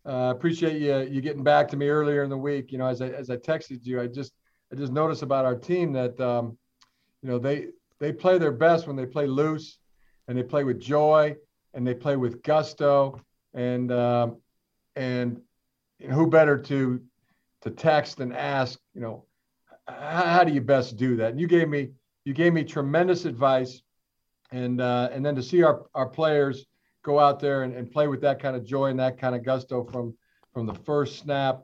[0.04, 2.72] uh, appreciate you you getting back to me earlier in the week.
[2.72, 4.34] You know, as I as I texted you, I just
[4.74, 6.58] I just noticed about our team that um,
[7.22, 7.68] you know they
[8.00, 9.78] they play their best when they play loose,
[10.28, 11.36] and they play with joy,
[11.76, 13.22] and they play with gusto,
[13.54, 14.38] and um,
[14.96, 15.40] and
[16.10, 17.00] who better to
[17.62, 19.24] to text and ask, you know,
[19.88, 21.30] how, how do you best do that?
[21.30, 21.92] And you gave me
[22.26, 23.84] you gave me tremendous advice,
[24.50, 26.66] and uh, and then to see our our players
[27.08, 29.44] go out there and, and play with that kind of joy and that kind of
[29.44, 30.14] gusto from
[30.54, 31.64] from the first snap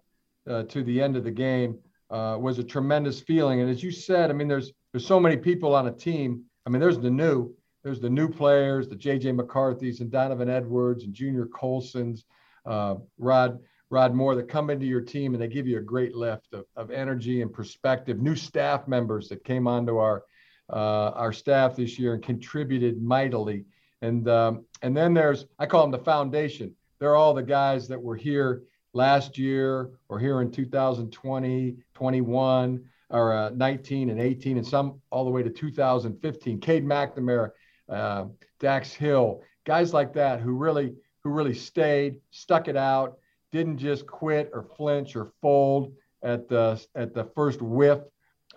[0.49, 1.77] uh, to the end of the game
[2.09, 3.59] uh, was a tremendous feeling.
[3.59, 6.43] And as you said, I mean, there's there's so many people on a team.
[6.65, 7.53] I mean, there's the new,
[7.83, 9.33] there's the new players, the J.J.
[9.33, 12.23] McCarthy's and Donovan Edwards and Junior Colson's,
[12.65, 16.15] uh, Rod Rod Moore that come into your team and they give you a great
[16.15, 18.21] lift of, of energy and perspective.
[18.21, 20.23] New staff members that came onto our
[20.71, 23.65] uh, our staff this year and contributed mightily.
[24.03, 26.75] And um, and then there's I call them the foundation.
[26.99, 33.33] They're all the guys that were here last year or here in 2020, 21, or
[33.33, 36.59] uh, 19 and 18, and some all the way to 2015.
[36.59, 37.51] Cade McNamara,
[37.87, 38.25] uh,
[38.59, 43.19] Dax Hill, guys like that who really who really stayed, stuck it out,
[43.53, 47.99] didn't just quit or flinch or fold at the at the first whiff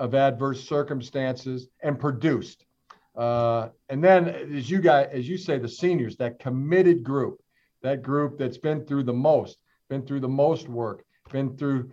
[0.00, 2.65] of adverse circumstances, and produced.
[3.16, 7.40] Uh, and then, as you guys, as you say, the seniors, that committed group,
[7.82, 11.90] that group that's been through the most, been through the most work, been through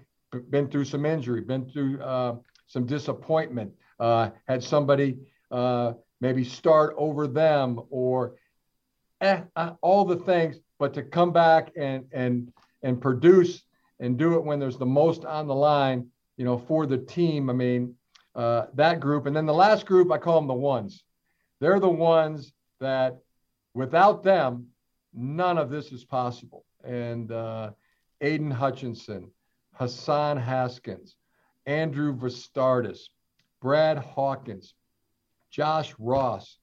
[0.49, 2.35] been through some injury, been through uh,
[2.67, 5.19] some disappointment, uh, had somebody
[5.51, 8.33] uh, maybe start over them or
[9.21, 13.63] eh, uh, all the things, but to come back and and and produce
[13.99, 17.49] and do it when there's the most on the line, you know, for the team.
[17.49, 17.95] I mean,
[18.35, 21.03] uh, that group, and then the last group, I call them the ones.
[21.63, 23.19] They're the ones that,
[23.73, 24.67] without them,
[25.13, 26.65] none of this is possible.
[26.83, 27.71] And uh,
[28.19, 29.31] Aidan Hutchinson,
[29.71, 31.15] Hassan Haskins,
[31.65, 33.03] Andrew Vastardis,
[33.61, 34.73] Brad Hawkins,
[35.51, 36.57] Josh Ross,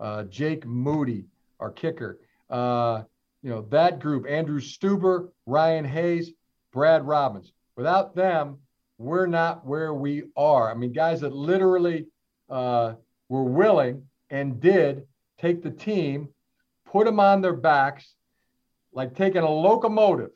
[0.00, 1.26] uh, Jake Moody,
[1.60, 2.18] our kicker.
[2.50, 3.02] Uh,
[3.44, 6.32] you know, that group, Andrew Stueber, Ryan Hayes,
[6.72, 7.52] Brad Robbins.
[7.76, 8.58] Without them,
[8.98, 10.68] we're not where we are.
[10.68, 12.08] I mean, guys that literally
[12.48, 12.94] uh,
[13.28, 15.06] were willing and did
[15.38, 16.28] take the team,
[16.86, 18.14] put them on their backs,
[18.92, 20.30] like taking a locomotive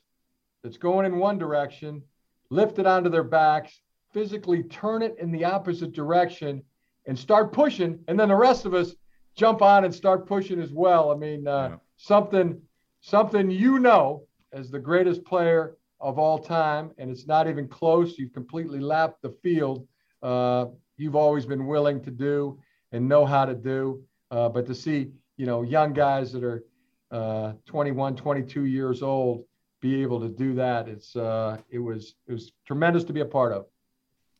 [0.62, 2.02] that's going in one direction,
[2.50, 3.80] lift it onto their backs,
[4.12, 6.62] physically turn it in the opposite direction,
[7.07, 7.98] and start pushing.
[8.09, 8.94] And then the rest of us
[9.37, 11.11] jump on and start pushing as well.
[11.11, 11.76] I mean, uh, yeah.
[11.96, 12.61] something,
[13.00, 18.18] something you know as the greatest player of all time, and it's not even close.
[18.18, 19.87] You've completely lapped the field.
[20.22, 22.59] Uh, you've always been willing to do
[22.94, 24.02] and know how to do.
[24.30, 26.64] Uh, but to see, you know, young guys that are
[27.11, 29.44] uh, 21, 22 years old
[29.80, 30.88] be able to do that.
[30.88, 33.66] It's uh, it was it was tremendous to be a part of.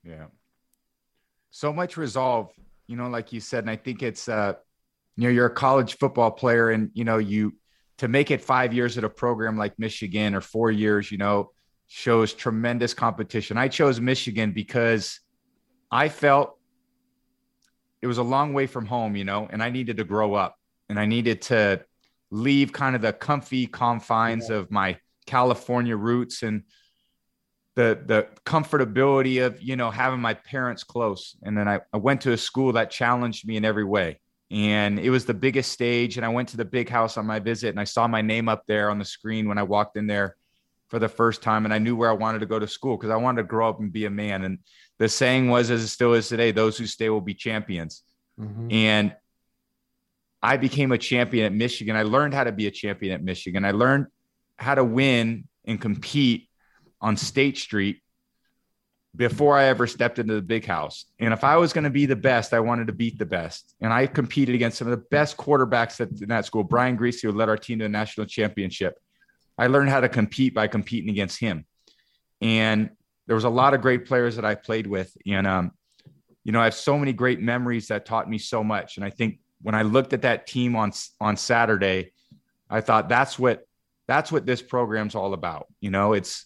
[0.03, 0.27] Yeah.
[1.51, 2.51] So much resolve,
[2.87, 4.55] you know, like you said, and I think it's uh,
[5.17, 7.55] you know, you're a college football player, and you know, you
[7.99, 11.51] to make it five years at a program like Michigan or four years, you know,
[11.89, 13.59] shows tremendous competition.
[13.59, 15.21] I chose Michigan because
[15.91, 16.59] I felt
[18.05, 20.59] it was a long way from home, you know, and I needed to grow up
[20.91, 21.83] and I needed to
[22.31, 24.57] leave kind of the comfy confines yeah.
[24.57, 26.65] of my California roots and
[27.77, 31.35] the the comfortability of you know having my parents close.
[31.45, 34.21] And then I, I went to a school that challenged me in every way.
[34.51, 37.39] And it was the biggest stage and i went to the big house on my
[37.39, 40.07] visit and i saw my name up there on the screen when i walked in
[40.07, 40.37] there
[40.91, 43.11] for the first time and i knew where i wanted to go to school because
[43.11, 44.45] i wanted to grow up and be a man.
[44.45, 44.59] And
[44.99, 48.03] the saying was as it still is today those who stay will be champions
[48.41, 48.69] mm-hmm.
[48.71, 49.15] and
[50.43, 53.65] i became a champion at michigan i learned how to be a champion at michigan
[53.65, 54.07] i learned
[54.59, 56.49] how to win and compete
[57.01, 58.01] on State Street
[59.17, 61.05] before I ever stepped into the big house.
[61.21, 63.75] And if I was going to be the best, I wanted to beat the best.
[63.81, 66.65] And I competed against some of the best quarterbacks at, in that school.
[66.65, 68.99] Brian Griese, who led our team to a national championship.
[69.57, 71.65] I learned how to compete by competing against him.
[72.41, 72.91] And
[73.27, 75.17] there was a lot of great players that I played with.
[75.27, 75.73] And, um,
[76.45, 78.97] you know, I have so many great memories that taught me so much.
[78.97, 82.13] And I think when I looked at that team on, on Saturday,
[82.69, 83.67] I thought that's what
[84.07, 85.67] that's what this program's all about.
[85.81, 86.45] You know, it's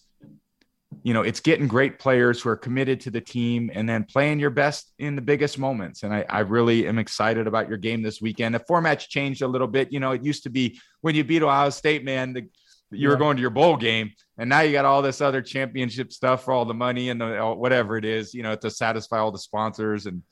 [1.03, 4.39] you know, it's getting great players who are committed to the team and then playing
[4.39, 6.03] your best in the biggest moments.
[6.03, 8.55] And I, I really am excited about your game this weekend.
[8.55, 9.93] The format's changed a little bit.
[9.93, 12.47] You know, it used to be when you beat Ohio State, man, the,
[12.91, 16.11] you were going to your bowl game, and now you got all this other championship
[16.11, 19.31] stuff for all the money and the, whatever it is, you know, to satisfy all
[19.31, 20.23] the sponsors and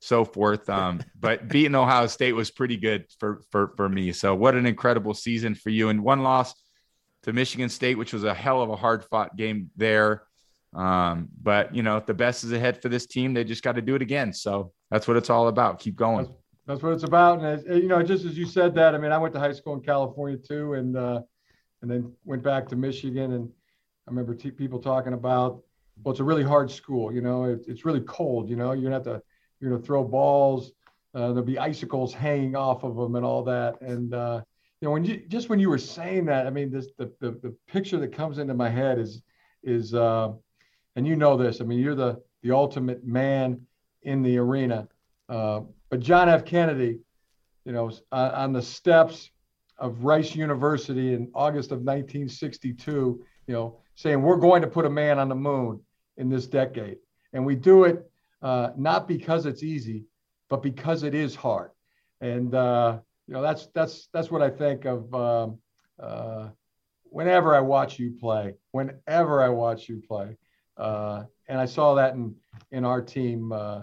[0.00, 0.68] so forth.
[0.70, 4.12] Um, but beating Ohio State was pretty good for for for me.
[4.12, 5.88] So what an incredible season for you.
[5.88, 6.54] And one loss
[7.24, 10.22] to Michigan State, which was a hell of a hard fought game there.
[10.74, 13.34] Um, but you know, the best is ahead for this team.
[13.34, 14.32] They just got to do it again.
[14.32, 15.80] So that's what it's all about.
[15.80, 16.26] Keep going.
[16.26, 17.38] That's, that's what it's about.
[17.38, 19.52] And as, you know, just as you said that, I mean, I went to high
[19.52, 21.22] school in California too, and uh,
[21.82, 23.32] and then went back to Michigan.
[23.32, 23.48] And
[24.06, 25.62] I remember t- people talking about,
[26.02, 27.12] well, it's a really hard school.
[27.12, 28.48] You know, it, it's really cold.
[28.48, 29.22] You know, you're gonna have to
[29.60, 30.72] you're gonna throw balls.
[31.14, 33.80] Uh, there'll be icicles hanging off of them and all that.
[33.80, 34.42] And uh,
[34.80, 37.32] you know, when you just when you were saying that, I mean, this the the,
[37.42, 39.22] the picture that comes into my head is
[39.62, 40.32] is uh,
[40.96, 41.60] and you know this.
[41.60, 43.60] I mean, you're the the ultimate man
[44.02, 44.88] in the arena.
[45.28, 46.44] Uh, but John F.
[46.44, 47.00] Kennedy,
[47.64, 49.30] you know, on, on the steps
[49.78, 54.90] of Rice University in August of 1962, you know, saying we're going to put a
[54.90, 55.80] man on the moon
[56.16, 56.98] in this decade,
[57.32, 58.10] and we do it
[58.42, 60.04] uh, not because it's easy,
[60.48, 61.70] but because it is hard.
[62.20, 65.58] And uh, you know that's that's that's what I think of um,
[66.00, 66.48] uh,
[67.04, 68.54] whenever I watch you play.
[68.72, 70.36] Whenever I watch you play,
[70.76, 72.34] uh, and I saw that in
[72.70, 73.82] in our team uh,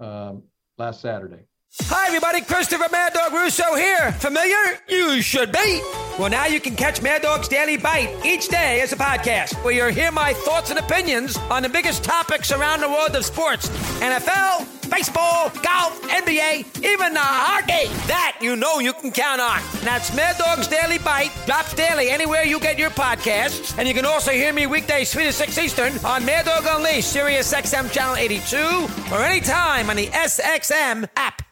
[0.00, 0.42] um,
[0.78, 1.44] last Saturday.
[1.90, 2.40] Hi, everybody.
[2.40, 4.12] Christopher Mad Dog Russo here.
[4.12, 4.56] Familiar?
[4.88, 5.80] You should be.
[6.18, 9.72] Well, now you can catch Mad Dog's Daily Bite each day as a podcast, where
[9.72, 13.68] you'll hear my thoughts and opinions on the biggest topics around the world of sports
[14.00, 17.88] NFL, baseball, golf, NBA, even the hockey.
[18.06, 19.60] That you know you can count on.
[19.84, 21.30] That's Mad Dog's Daily Bite.
[21.46, 23.78] Drops daily anywhere you get your podcasts.
[23.78, 27.12] And you can also hear me weekdays 3 to 6 Eastern on Mad Dog Unleashed,
[27.12, 31.47] Sirius XM Channel 82, or anytime on the SXM app.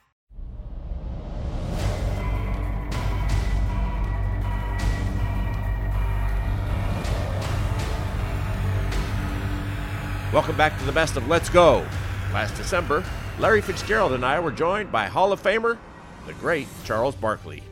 [10.37, 11.83] Welcome back to the best of Let's Go.
[12.35, 13.03] Last December,
[13.39, 15.79] Larry Fitzgerald and I were joined by Hall of Famer,
[16.27, 17.63] the great Charles Barkley.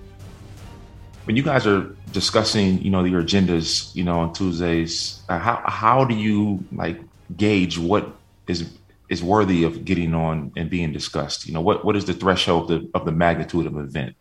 [1.25, 5.63] When you guys are discussing, you know, your agendas, you know, on Tuesdays, uh, how
[5.67, 6.99] how do you like
[7.37, 8.71] gauge what is
[9.11, 11.47] is worthy of getting on and being discussed?
[11.47, 14.17] You know, what what is the threshold of the, of the magnitude of an event?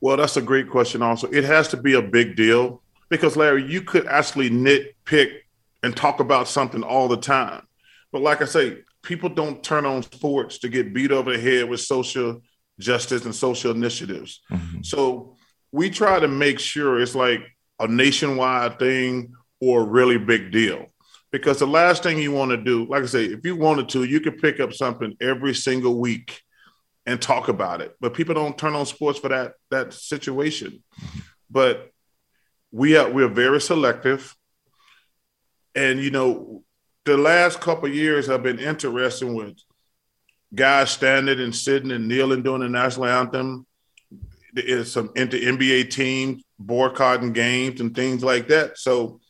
[0.00, 1.02] Well, that's a great question.
[1.02, 5.41] Also, it has to be a big deal because Larry, you could actually nitpick
[5.82, 7.66] and talk about something all the time.
[8.12, 11.68] But like I say, people don't turn on sports to get beat over the head
[11.68, 12.42] with social
[12.78, 14.40] justice and social initiatives.
[14.50, 14.82] Mm-hmm.
[14.82, 15.36] So
[15.72, 17.40] we try to make sure it's like
[17.80, 20.86] a nationwide thing or a really big deal.
[21.30, 24.04] Because the last thing you want to do, like I say, if you wanted to,
[24.04, 26.42] you could pick up something every single week
[27.06, 27.96] and talk about it.
[28.00, 30.84] But people don't turn on sports for that that situation.
[31.50, 31.90] But
[32.70, 34.36] we are we're very selective
[35.74, 36.64] and you know,
[37.04, 39.56] the last couple years have been interesting with
[40.54, 43.66] guys standing and sitting and kneeling during the national anthem.
[44.52, 48.78] There's some into NBA teams boycotting games and things like that.
[48.78, 49.20] So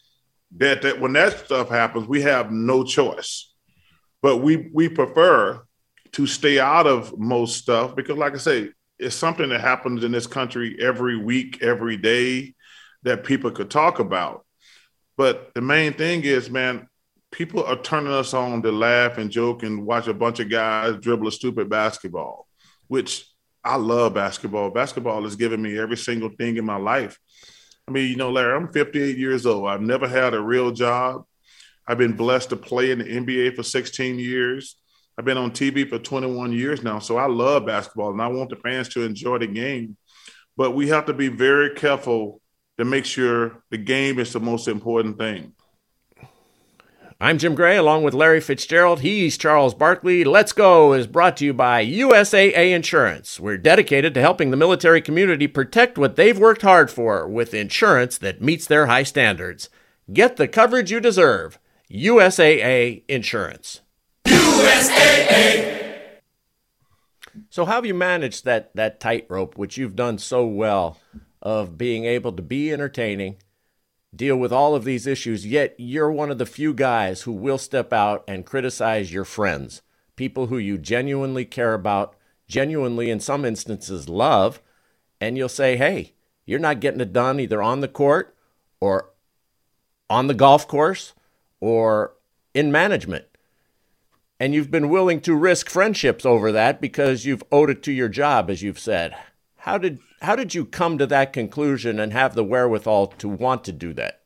[0.57, 3.53] that, that when that stuff happens, we have no choice.
[4.21, 5.63] But we we prefer
[6.13, 10.13] to stay out of most stuff because, like I say, it's something that happens in
[10.13, 12.55] this country every week, every day
[13.03, 14.45] that people could talk about.
[15.23, 16.89] But the main thing is, man,
[17.31, 20.97] people are turning us on to laugh and joke and watch a bunch of guys
[20.97, 22.49] dribble a stupid basketball,
[22.89, 23.25] which
[23.63, 24.71] I love basketball.
[24.71, 27.21] Basketball has given me every single thing in my life.
[27.87, 29.69] I mean, you know, Larry, I'm 58 years old.
[29.69, 31.23] I've never had a real job.
[31.87, 34.75] I've been blessed to play in the NBA for 16 years.
[35.17, 36.99] I've been on TV for 21 years now.
[36.99, 39.97] So I love basketball and I want the fans to enjoy the game.
[40.57, 42.42] But we have to be very careful
[42.79, 45.53] to make sure the game is the most important thing.
[47.21, 48.99] I'm Jim Gray along with Larry Fitzgerald.
[49.01, 50.25] He's Charles Barkley.
[50.25, 53.39] Let's Go is brought to you by USAA Insurance.
[53.39, 58.19] We're dedicated to helping the military community protect what they've worked hard for with insurance
[58.19, 59.69] that meets their high standards.
[60.13, 61.61] Get the coverage you deserve.
[61.89, 63.83] USAA Insurance.
[64.27, 65.81] USAA.
[67.51, 70.99] So, how have you managed that, that tightrope, which you've done so well?
[71.43, 73.37] Of being able to be entertaining,
[74.15, 77.59] deal with all of these issues, yet you're one of the few guys who will
[77.59, 79.83] step out and criticize your friends,
[80.17, 82.15] people who you genuinely care about,
[82.47, 84.61] genuinely, in some instances, love,
[85.21, 86.13] and you'll say, hey,
[86.47, 88.37] you're not getting it done either on the court
[88.81, 89.11] or
[90.09, 91.15] on the golf course
[91.61, 92.15] or
[92.55, 93.25] in management.
[94.39, 98.09] And you've been willing to risk friendships over that because you've owed it to your
[98.09, 99.17] job, as you've said.
[99.59, 103.65] How did how did you come to that conclusion and have the wherewithal to want
[103.65, 104.21] to do that?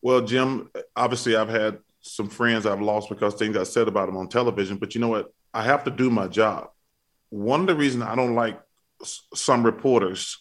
[0.00, 4.16] Well, Jim, obviously I've had some friends I've lost because things I said about them
[4.16, 5.32] on television, but you know what?
[5.52, 6.68] I have to do my job.
[7.30, 8.60] One of the reasons I don't like
[9.02, 10.38] some reporters,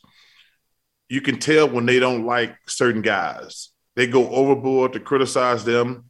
[1.10, 3.70] you can tell when they don't like certain guys.
[3.96, 6.06] They go overboard to criticize them,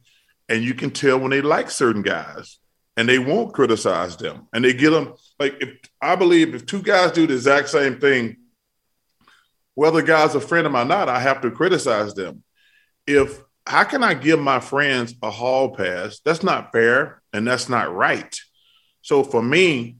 [0.48, 2.58] and you can tell when they like certain guys
[2.96, 4.48] and they won't criticize them.
[4.52, 8.00] And they get them like if I believe if two guys do the exact same
[8.00, 8.36] thing,
[9.74, 12.42] whether guy's a friend of mine or not, I have to criticize them.
[13.06, 16.20] If how can I give my friends a hall pass?
[16.24, 18.34] That's not fair and that's not right.
[19.02, 19.96] So for me,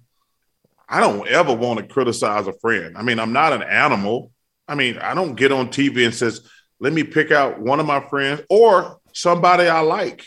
[0.88, 2.96] I don't ever want to criticize a friend.
[2.96, 4.30] I mean, I'm not an animal.
[4.68, 6.48] I mean, I don't get on TV and says,
[6.78, 10.26] let me pick out one of my friends or somebody I like.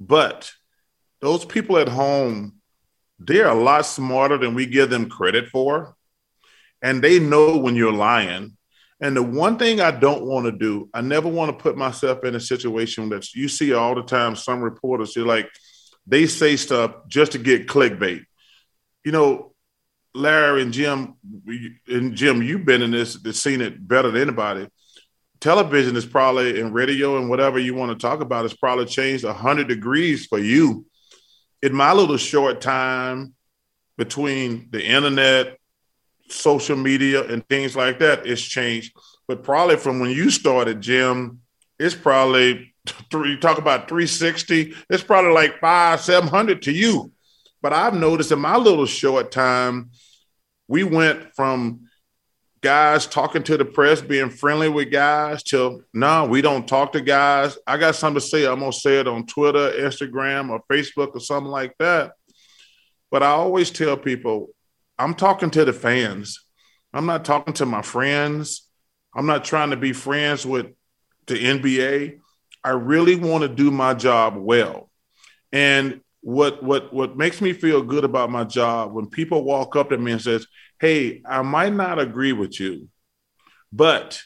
[0.00, 0.50] But
[1.24, 2.52] those people at home,
[3.18, 5.96] they're a lot smarter than we give them credit for.
[6.82, 8.58] And they know when you're lying.
[9.00, 12.24] And the one thing I don't want to do, I never want to put myself
[12.24, 14.36] in a situation that you see all the time.
[14.36, 15.48] Some reporters, you're like,
[16.06, 18.24] they say stuff just to get clickbait.
[19.02, 19.54] You know,
[20.14, 21.14] Larry and Jim,
[21.88, 24.68] and Jim, you've been in this, seen it better than anybody
[25.40, 29.24] television is probably in radio and whatever you want to talk about has probably changed
[29.24, 30.86] 100 degrees for you
[31.64, 33.32] in my little short time
[33.96, 35.58] between the internet
[36.28, 38.94] social media and things like that it's changed.
[39.26, 41.40] But probably from when you started jim
[41.78, 42.74] it's probably
[43.12, 47.12] you talk about 360 it's probably like five 700 to you.
[47.62, 49.90] But i've noticed in my little short time
[50.68, 51.83] we went from
[52.64, 57.00] guys talking to the press, being friendly with guys, till no, we don't talk to
[57.02, 57.58] guys.
[57.66, 58.46] I got something to say.
[58.46, 62.12] I'm gonna say it on Twitter, Instagram, or Facebook, or something like that.
[63.10, 64.48] But I always tell people,
[64.98, 66.42] I'm talking to the fans.
[66.94, 68.66] I'm not talking to my friends.
[69.14, 70.68] I'm not trying to be friends with
[71.26, 72.18] the NBA.
[72.64, 74.90] I really want to do my job well.
[75.52, 79.90] And what what what makes me feel good about my job when people walk up
[79.90, 80.46] to me and says,
[80.80, 82.88] hey, I might not agree with you,
[83.72, 84.20] but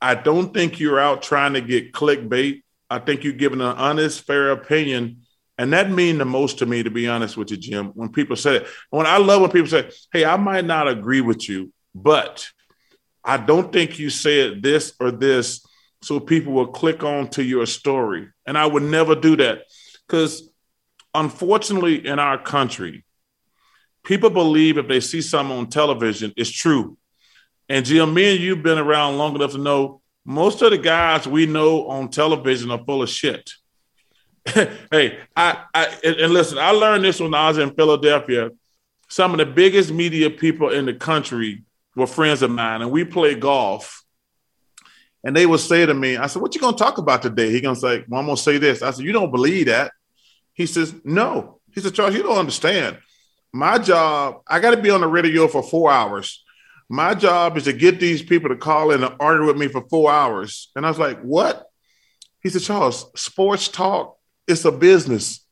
[0.00, 2.62] I don't think you're out trying to get clickbait.
[2.90, 5.22] I think you're giving an honest, fair opinion.
[5.56, 8.36] And that means the most to me, to be honest with you, Jim, when people
[8.36, 8.66] say it.
[8.90, 12.46] When I love when people say, hey, I might not agree with you, but
[13.24, 15.64] I don't think you said this or this
[16.02, 18.28] so people will click on to your story.
[18.46, 19.62] And I would never do that
[20.06, 20.50] because
[21.14, 23.04] unfortunately in our country,
[24.04, 26.96] people believe if they see something on television, it's true.
[27.68, 31.26] And Jim, me and you've been around long enough to know most of the guys
[31.26, 33.50] we know on television are full of shit.
[34.46, 38.50] hey, I, I and listen, I learned this when I was in Philadelphia.
[39.08, 41.64] Some of the biggest media people in the country
[41.96, 44.02] were friends of mine, and we played golf.
[45.22, 47.50] And they would say to me, I said, What you gonna talk about today?
[47.50, 48.82] He gonna say, Well, I'm gonna say this.
[48.82, 49.92] I said, You don't believe that.
[50.52, 51.60] He says, No.
[51.72, 52.98] He said, Charles, you don't understand.
[53.54, 56.42] My job, I got to be on the radio for four hours.
[56.88, 59.86] My job is to get these people to call in and argue with me for
[59.88, 60.72] four hours.
[60.74, 61.64] And I was like, what?
[62.42, 65.46] He said, Charles, sports talk, it's a business.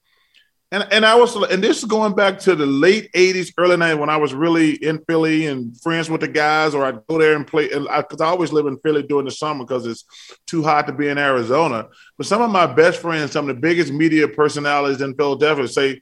[0.72, 4.00] And, and I was, and this is going back to the late 80s, early 90s
[4.00, 7.36] when I was really in Philly and friends with the guys, or I'd go there
[7.36, 7.68] and play.
[7.68, 10.04] Because I, I, always live in Philly during the summer because it's
[10.48, 11.86] too hot to be in Arizona.
[12.18, 16.00] But some of my best friends, some of the biggest media personalities in Philadelphia say,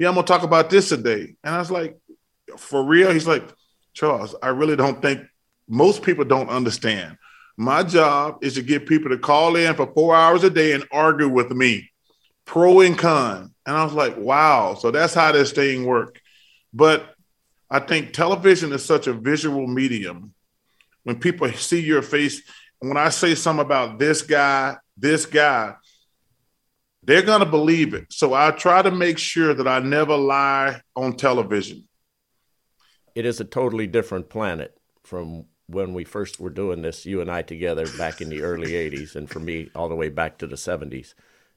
[0.00, 1.34] yeah, I'm gonna talk about this today.
[1.44, 1.98] And I was like,
[2.56, 3.12] for real?
[3.12, 3.46] He's like,
[3.92, 5.20] Charles, I really don't think
[5.68, 7.18] most people don't understand.
[7.58, 10.86] My job is to get people to call in for four hours a day and
[10.90, 11.90] argue with me,
[12.46, 13.52] pro and con.
[13.66, 14.72] And I was like, wow.
[14.72, 16.18] So that's how this thing works.
[16.72, 17.14] But
[17.68, 20.32] I think television is such a visual medium.
[21.02, 22.40] When people see your face,
[22.78, 25.74] when I say something about this guy, this guy,
[27.10, 28.06] they're going to believe it.
[28.10, 31.88] So I try to make sure that I never lie on television.
[33.16, 37.28] It is a totally different planet from when we first were doing this, you and
[37.28, 40.46] I together back in the early 80s, and for me, all the way back to
[40.46, 41.14] the 70s.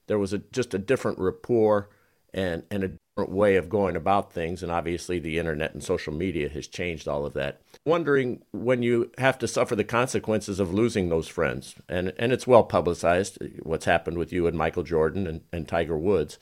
[0.08, 1.89] There was a, just a different rapport
[2.34, 4.64] and, and a way of going about things.
[4.64, 9.11] And obviously, the internet and social media has changed all of that wondering when you
[9.18, 13.86] have to suffer the consequences of losing those friends, and and it's well publicized what's
[13.86, 16.39] happened with you and Michael Jordan and, and Tiger Woods.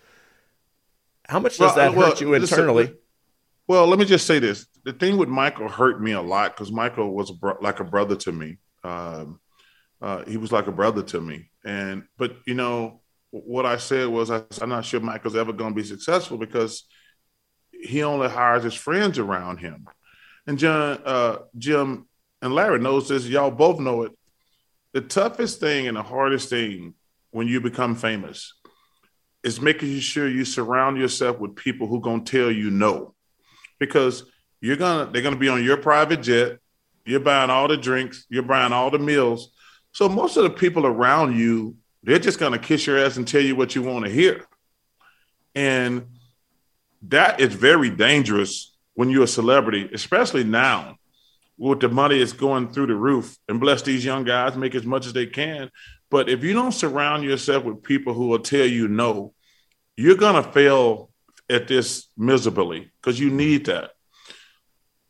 [1.28, 2.84] How much does well, that well, hurt you internally?
[2.84, 2.98] Listen,
[3.68, 6.72] well, let me just say this: the thing with Michael hurt me a lot because
[6.72, 8.58] Michael was a bro- like a brother to me.
[8.84, 9.40] Um,
[10.02, 13.01] uh, he was like a brother to me, and but you know
[13.32, 16.86] what I said was I, I'm not sure Michael's ever going to be successful because
[17.72, 19.88] he only hires his friends around him
[20.48, 22.08] and John, uh, Jim,
[22.42, 23.28] and Larry knows this.
[23.28, 24.12] Y'all both know it.
[24.94, 26.96] The toughest thing and the hardest thing
[27.32, 28.54] when you become famous
[29.44, 33.16] is making sure you surround yourself with people who gonna tell you no,
[33.80, 34.26] because
[34.60, 36.58] you're gonna they're gonna be on your private jet.
[37.06, 38.26] You're buying all the drinks.
[38.30, 39.52] You're buying all the meals.
[39.94, 43.42] So most of the people around you, they're just gonna kiss your ass and tell
[43.42, 44.46] you what you want to hear,
[45.56, 46.08] and
[47.04, 50.96] that is very dangerous when you're a celebrity, especially now
[51.58, 54.86] with the money is going through the roof and bless these young guys, make as
[54.86, 55.70] much as they can.
[56.10, 59.34] But if you don't surround yourself with people who will tell you no,
[59.96, 61.12] you're going to fail
[61.50, 63.92] at this miserably because you need that.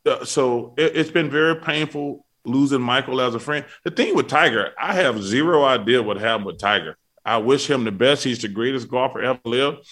[0.04, 3.64] Uh, so it, it's been very painful losing Michael as a friend.
[3.84, 6.96] The thing with Tiger, I have zero idea what happened with Tiger.
[7.24, 8.24] I wish him the best.
[8.24, 9.86] He's the greatest golfer ever lived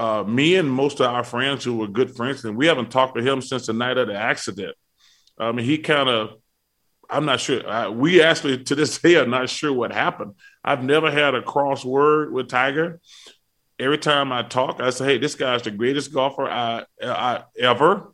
[0.00, 3.16] uh, me and most of our friends who were good friends, and we haven't talked
[3.16, 4.76] to him since the night of the accident.
[5.38, 6.34] I mean, he kind of,
[7.10, 7.66] I'm not sure.
[7.68, 10.34] Uh, we actually, to this day, are not sure what happened.
[10.62, 13.00] I've never had a cross word with Tiger.
[13.78, 18.12] Every time I talk, I say, hey, this guy's the greatest golfer I, I ever.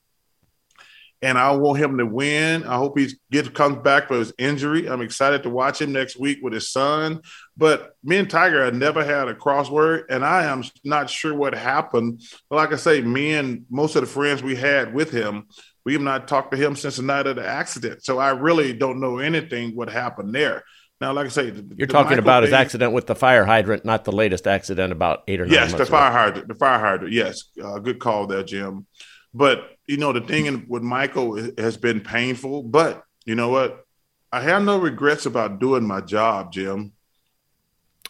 [1.24, 2.64] And I want him to win.
[2.64, 4.86] I hope he gets comes back for his injury.
[4.86, 7.22] I'm excited to watch him next week with his son.
[7.56, 11.54] But me and Tiger had never had a crossword, and I am not sure what
[11.54, 12.20] happened.
[12.50, 15.46] But like I say, me and most of the friends we had with him,
[15.86, 18.04] we have not talked to him since the night of the accident.
[18.04, 20.62] So I really don't know anything what happened there.
[21.00, 23.46] Now, like I say, the, you're the talking Michael about his accident with the fire
[23.46, 25.54] hydrant, not the latest accident about eight or nine.
[25.54, 26.48] Yes, the fire hydrant.
[26.48, 27.14] The fire hydrant.
[27.14, 28.86] Yes, uh, good call there, Jim.
[29.34, 32.62] But you know, the thing with Michael has been painful.
[32.62, 33.84] But you know what?
[34.32, 36.92] I have no regrets about doing my job, Jim.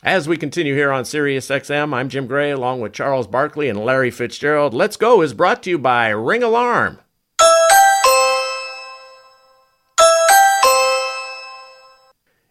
[0.02, 3.84] As we continue here on Sirius XM, I'm Jim Gray along with Charles Barkley and
[3.84, 4.74] Larry Fitzgerald.
[4.74, 7.00] Let's Go is brought to you by Ring Alarm.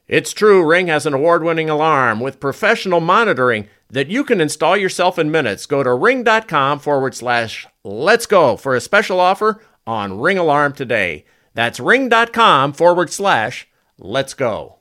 [0.07, 4.75] It's true, Ring has an award winning alarm with professional monitoring that you can install
[4.75, 5.65] yourself in minutes.
[5.65, 11.25] Go to ring.com forward slash let's go for a special offer on Ring Alarm today.
[11.53, 14.79] That's ring.com forward slash let's go.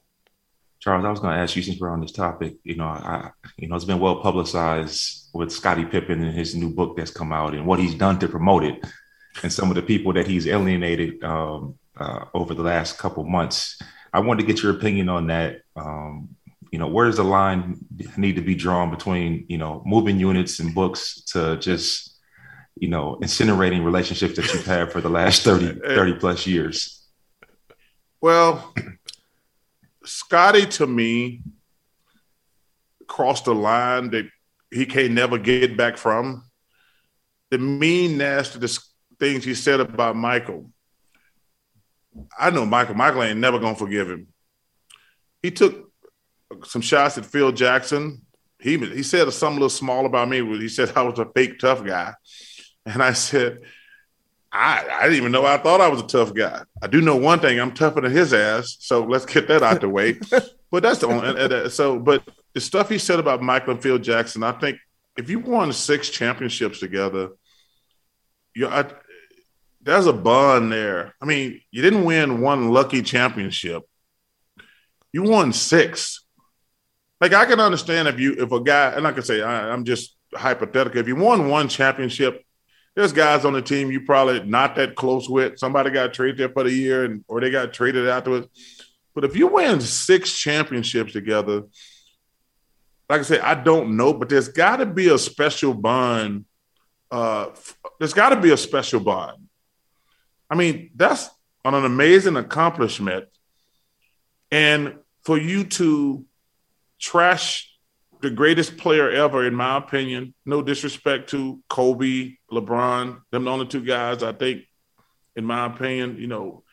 [0.81, 2.57] Charles, I was going to ask you since we're on this topic.
[2.65, 6.71] You know, I, you know, it's been well publicized with Scottie Pippen and his new
[6.71, 8.85] book that's come out and what he's done to promote it,
[9.45, 13.81] and some of the people that he's alienated um, uh, over the last couple months.
[14.13, 15.63] I wanted to get your opinion on that.
[15.75, 16.37] Um,
[16.71, 17.85] you know, where does the line
[18.17, 22.19] need to be drawn between you know moving units and books to just
[22.77, 27.07] you know incinerating relationships that you've had for the last 30, 30 plus years?
[28.21, 28.73] Well,
[30.05, 31.43] Scotty to me
[33.07, 34.29] crossed the line that
[34.71, 36.45] he can't never get back from.
[37.51, 38.67] The mean, nasty
[39.19, 40.71] things he said about Michael.
[42.39, 42.95] I know Michael.
[42.95, 44.29] Michael ain't never gonna forgive him.
[45.43, 45.91] He took
[46.65, 48.23] some shots at Phil Jackson.
[48.59, 50.45] He he said something a little small about me.
[50.59, 52.15] He said I was a fake tough guy,
[52.87, 53.61] and I said
[54.53, 56.63] I, I didn't even know I thought I was a tough guy.
[56.83, 58.77] I do know one thing: I'm tougher than his ass.
[58.81, 60.19] So let's get that out the way.
[60.71, 61.71] but that's the only.
[61.71, 64.79] so, but the stuff he said about Michael and Phil Jackson, I think
[65.17, 67.31] if you won six championships together,
[68.55, 68.85] you I,
[69.83, 71.15] there's a bond there.
[71.21, 73.83] I mean, you didn't win one lucky championship.
[75.13, 76.25] You won six.
[77.21, 80.17] Like I can understand if you if a guy, and I say, I, I'm just
[80.35, 81.01] hypothetical.
[81.01, 82.45] If you won one championship
[82.95, 85.59] there's guys on the team you probably not that close with.
[85.59, 88.49] Somebody got traded there for the year, and or they got traded afterwards.
[89.15, 91.63] But if you win six championships together,
[93.09, 96.45] like I say, I don't know, but there's got to be a special bond.
[97.11, 97.49] Uh,
[97.99, 99.42] there's got to be a special bond.
[100.53, 101.31] I mean, that's
[101.65, 103.25] an amazing accomplishment,
[104.51, 106.27] and for you to
[107.01, 107.75] trash
[108.21, 110.35] the greatest player ever, in my opinion.
[110.45, 114.65] No disrespect to Kobe, LeBron, them the only two guys I think,
[115.35, 116.65] in my opinion, you know,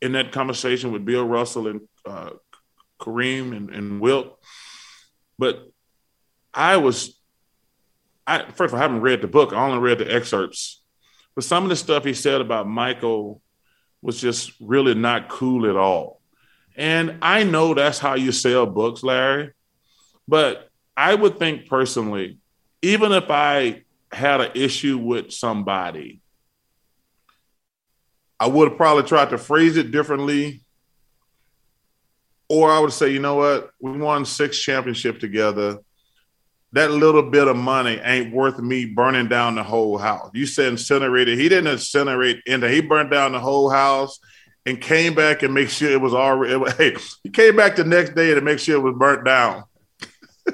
[0.00, 2.30] in that conversation with Bill Russell and uh,
[2.98, 4.38] Kareem and, and Wilt.
[5.38, 5.70] But
[6.54, 7.20] I was,
[8.26, 9.52] I first of all, I haven't read the book.
[9.52, 10.75] I only read the excerpts.
[11.36, 13.42] But some of the stuff he said about Michael
[14.02, 16.20] was just really not cool at all.
[16.74, 19.52] And I know that's how you sell books, Larry.
[20.26, 22.38] But I would think personally,
[22.82, 26.20] even if I had an issue with somebody,
[28.40, 30.62] I would have probably tried to phrase it differently.
[32.48, 33.70] Or I would say, you know what?
[33.80, 35.78] We won six championships together.
[36.72, 40.30] That little bit of money ain't worth me burning down the whole house.
[40.34, 41.38] You said incinerated.
[41.38, 42.68] He didn't incinerate into.
[42.68, 44.18] He burned down the whole house
[44.66, 46.54] and came back and make sure it was already.
[46.76, 49.64] Hey, he came back the next day to make sure it was burnt down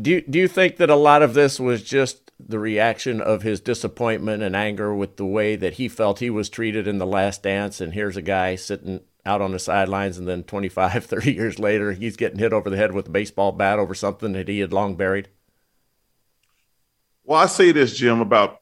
[0.00, 3.42] do you, do you think that a lot of this was just the reaction of
[3.42, 7.06] his disappointment and anger with the way that he felt he was treated in the
[7.06, 11.32] last dance and here's a guy sitting out on the sidelines and then 25 30
[11.32, 14.48] years later he's getting hit over the head with a baseball bat over something that
[14.48, 15.28] he had long buried
[17.24, 18.58] well i say this jim about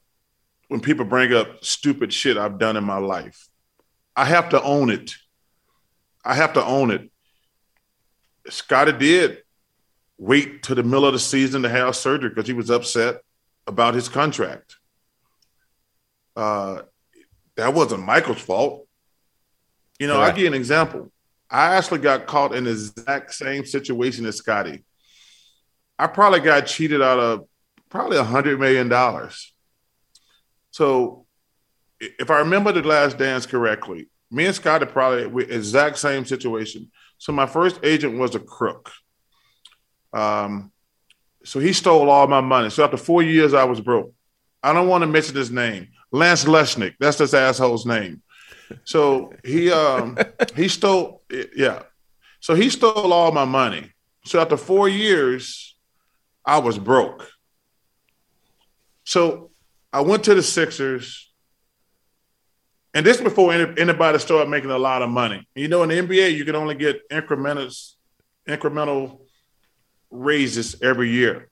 [0.67, 3.49] when people bring up stupid shit i've done in my life
[4.15, 5.15] i have to own it
[6.23, 7.11] i have to own it
[8.49, 9.43] Scottie did
[10.17, 13.21] wait to the middle of the season to have surgery because he was upset
[13.67, 14.77] about his contract.
[16.35, 16.81] Uh,
[17.55, 18.87] that wasn't Michael's fault.
[20.01, 21.11] You know, I'll give you an example.
[21.47, 24.83] I actually got caught in the exact same situation as Scotty.
[25.99, 27.47] I probably got cheated out of
[27.87, 29.53] probably a hundred million dollars.
[30.71, 31.27] So
[31.99, 36.89] if I remember the last dance correctly, me and Scotty probably exact same situation.
[37.19, 38.91] So my first agent was a crook.
[40.13, 40.71] Um,
[41.43, 42.71] so he stole all my money.
[42.71, 44.11] So after four years, I was broke.
[44.63, 45.89] I don't want to mention his name.
[46.11, 46.95] Lance Luchnick.
[46.99, 48.23] That's this asshole's name.
[48.83, 50.17] So he um
[50.55, 51.23] he stole
[51.55, 51.83] yeah.
[52.39, 53.91] So he stole all my money.
[54.25, 55.75] So after four years,
[56.45, 57.27] I was broke.
[59.03, 59.51] So
[59.93, 61.27] I went to the Sixers.
[62.93, 65.47] And this before anybody started making a lot of money.
[65.55, 67.73] You know, in the NBA, you can only get incremental,
[68.47, 69.21] incremental
[70.09, 71.49] raises every year.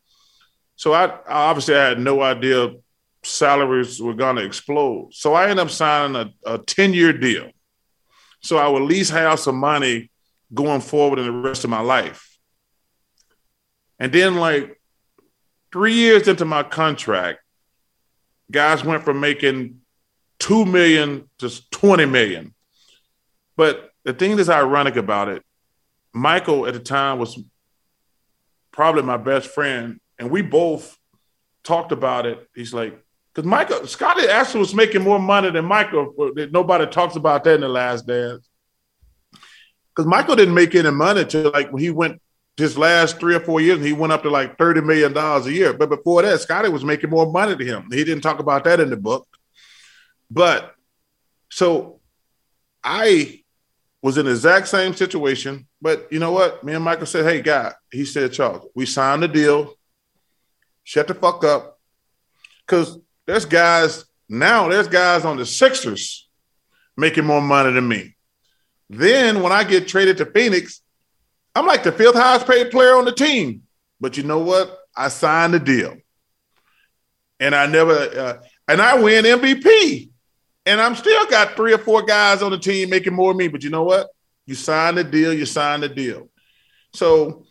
[0.76, 2.72] So I, I obviously I had no idea
[3.24, 5.10] salaries were going to explode.
[5.14, 7.52] So I ended up signing a, a 10 year deal.
[8.42, 10.12] So I would at least have some money
[10.54, 12.38] going forward in the rest of my life.
[14.00, 14.82] And then, like
[15.72, 17.40] three years into my contract,
[18.50, 19.82] guys went from making
[20.40, 22.54] 2 million to 20 million.
[23.58, 25.44] But the thing that's ironic about it,
[26.14, 27.38] Michael at the time was
[28.72, 30.98] probably my best friend, and we both
[31.64, 32.50] talked about it.
[32.56, 32.98] He's like,
[33.34, 36.14] because Michael Scottie actually was making more money than Michael.
[36.20, 38.50] Uh, nobody talks about that in the last dance.
[39.90, 42.22] Because Michael didn't make any money till like when he went
[42.58, 45.54] his last three or four years, he went up to like thirty million dollars a
[45.54, 45.74] year.
[45.74, 47.88] But before that, Scotty was making more money than him.
[47.92, 49.28] He didn't talk about that in the book.
[50.30, 50.74] But
[51.50, 52.00] so
[52.84, 53.44] I
[54.02, 55.68] was in the exact same situation.
[55.82, 56.64] But you know what?
[56.64, 59.76] Me and Michael said, "Hey, guy," he said, "Charles, we signed the deal.
[60.84, 61.80] Shut the fuck up."
[62.66, 63.00] Because
[63.30, 66.28] there's guys now, there's guys on the Sixers
[66.98, 68.16] making more money than me.
[68.90, 70.82] Then when I get traded to Phoenix,
[71.54, 73.62] I'm like the fifth highest paid player on the team.
[74.02, 74.76] But you know what?
[74.98, 75.96] I signed the deal.
[77.40, 80.10] And I never, uh, and I win MVP.
[80.66, 83.48] And I'm still got three or four guys on the team making more than me.
[83.48, 84.08] But you know what?
[84.48, 86.30] You signed the deal, you signed the deal.
[86.94, 87.46] So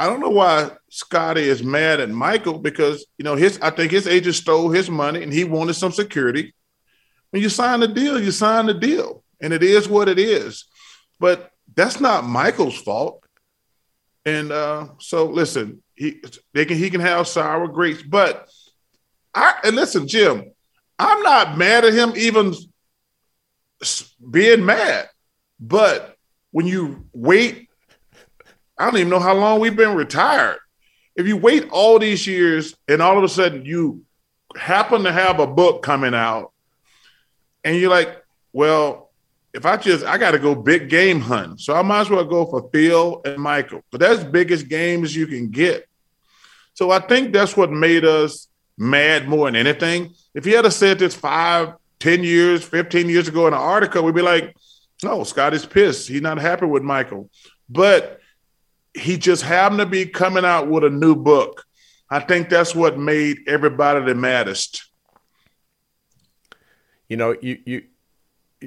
[0.00, 3.92] I don't know why Scotty is mad at Michael because you know his I think
[3.92, 6.54] his agent stole his money and he wanted some security.
[7.28, 10.64] When you sign the deal, you sign the deal, and it is what it is.
[11.18, 13.22] But that's not Michael's fault.
[14.24, 16.22] And uh, so listen, he
[16.54, 18.48] they can he can have sour grapes, but
[19.34, 20.50] I and listen, Jim,
[20.98, 22.54] I'm not mad at him even
[24.30, 25.10] being mad,
[25.60, 26.16] but
[26.52, 27.69] when you wait
[28.80, 30.58] I don't even know how long we've been retired.
[31.14, 34.04] If you wait all these years and all of a sudden you
[34.56, 36.52] happen to have a book coming out
[37.62, 39.10] and you're like, well,
[39.52, 42.24] if I just I got to go big game hunting, so I might as well
[42.24, 43.82] go for Phil and Michael.
[43.90, 45.86] But that's biggest games you can get.
[46.72, 50.14] So I think that's what made us mad more than anything.
[50.34, 54.14] If you had said this five, ten years, 15 years ago in an article, we'd
[54.14, 54.56] be like,
[55.02, 56.08] no, Scott is pissed.
[56.08, 57.28] He's not happy with Michael.
[57.68, 58.19] But
[58.94, 61.64] he just happened to be coming out with a new book.
[62.10, 64.84] I think that's what made everybody the maddest.
[67.08, 67.82] You know, you you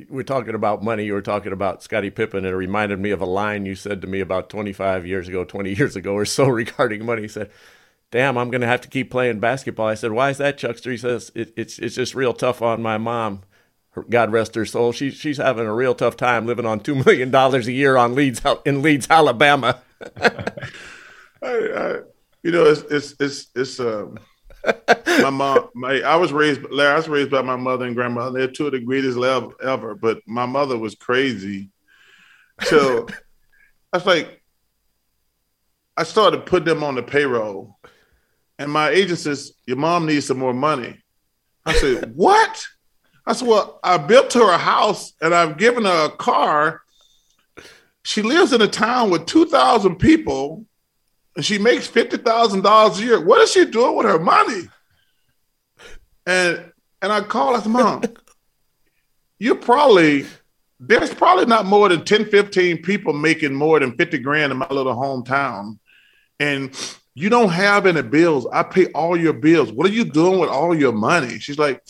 [0.09, 1.05] we're talking about money.
[1.05, 4.01] You were talking about Scottie Pippen, and it reminded me of a line you said
[4.01, 7.23] to me about 25 years ago, 20 years ago or so regarding money.
[7.23, 7.51] He said,
[8.11, 10.91] "Damn, I'm going to have to keep playing basketball." I said, "Why is that, Chuckster?"
[10.91, 13.41] He says, it, "It's it's just real tough on my mom."
[14.09, 14.91] God rest her soul.
[14.91, 18.15] She's she's having a real tough time living on two million dollars a year on
[18.15, 19.81] Leeds in Leeds, Alabama.
[21.41, 21.99] I, I,
[22.43, 24.17] you know, it's it's it's it's um,
[25.21, 25.69] my mom.
[25.73, 26.61] My I was raised.
[26.65, 28.39] I was raised by my mother and grandmother.
[28.39, 29.95] They're two of the greatest love ever.
[29.95, 31.69] But my mother was crazy.
[32.61, 33.07] So
[33.91, 34.41] I was like,
[35.97, 37.77] I started putting them on the payroll,
[38.57, 41.01] and my agent says, "Your mom needs some more money."
[41.65, 42.65] I said, "What?"
[43.25, 46.82] I said, "Well, I built her a house and I've given her a car."
[48.03, 50.65] She lives in a town with 2,000 people
[51.35, 53.23] and she makes $50,000 a year.
[53.23, 54.67] What is she doing with her money?
[56.25, 56.71] And
[57.03, 58.01] and I call, said, Mom,
[59.37, 60.25] you're probably,
[60.79, 64.69] there's probably not more than 10, 15 people making more than 50 grand in my
[64.69, 65.79] little hometown.
[66.39, 66.73] And
[67.13, 68.47] you don't have any bills.
[68.53, 69.69] I pay all your bills.
[69.69, 71.39] What are you doing with all your money?
[71.39, 71.83] She's like,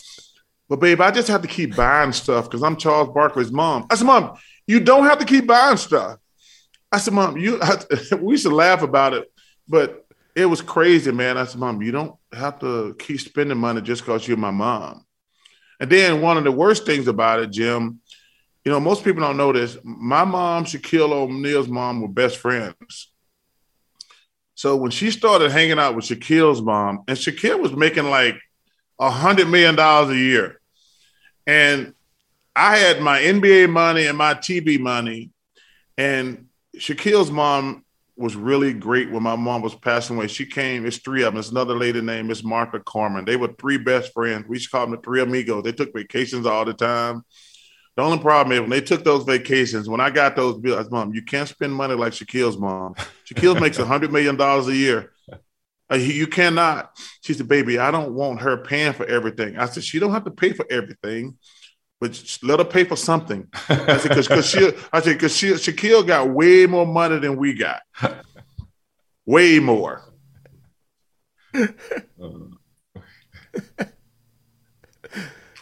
[0.68, 3.86] but babe, I just have to keep buying stuff because I'm Charles Barkley's mom.
[3.90, 4.36] I said, Mom,
[4.66, 6.18] you don't have to keep buying stuff.
[6.90, 7.76] I said, Mom, you I,
[8.20, 9.30] we used to laugh about it,
[9.68, 11.36] but it was crazy, man.
[11.38, 15.04] I said, Mom, you don't have to keep spending money just because you're my mom.
[15.80, 18.00] And then one of the worst things about it, Jim,
[18.64, 19.76] you know, most people don't know this.
[19.84, 23.12] My mom, Shaquille O'Neal's mom, were best friends.
[24.54, 28.36] So when she started hanging out with Shaquille's mom, and Shaquille was making like
[28.98, 30.60] a hundred million dollars a year,
[31.46, 31.92] and
[32.56, 35.30] I had my NBA money and my TV money,
[35.98, 36.46] and
[36.76, 37.84] Shaquille's mom
[38.16, 40.28] was really great when my mom was passing away.
[40.28, 41.40] She came, it's three of them.
[41.40, 43.24] It's another lady named Miss Martha Corman.
[43.24, 44.46] They were three best friends.
[44.48, 45.64] We used to call them the three amigos.
[45.64, 47.24] They took vacations all the time.
[47.96, 51.14] The only problem is when they took those vacations, when I got those bills, mom,
[51.14, 52.94] you can't spend money like Shaquille's mom.
[53.26, 55.12] Shaquille makes a hundred million dollars a year.
[55.90, 56.90] Uh, you cannot.
[57.22, 59.58] She said, baby, I don't want her paying for everything.
[59.58, 61.36] I said, she don't have to pay for everything,
[62.04, 63.48] but let her pay for something.
[63.66, 67.54] I said, because she, I said, because she, Shaquille got way more money than we
[67.54, 67.80] got,
[69.24, 70.02] way more.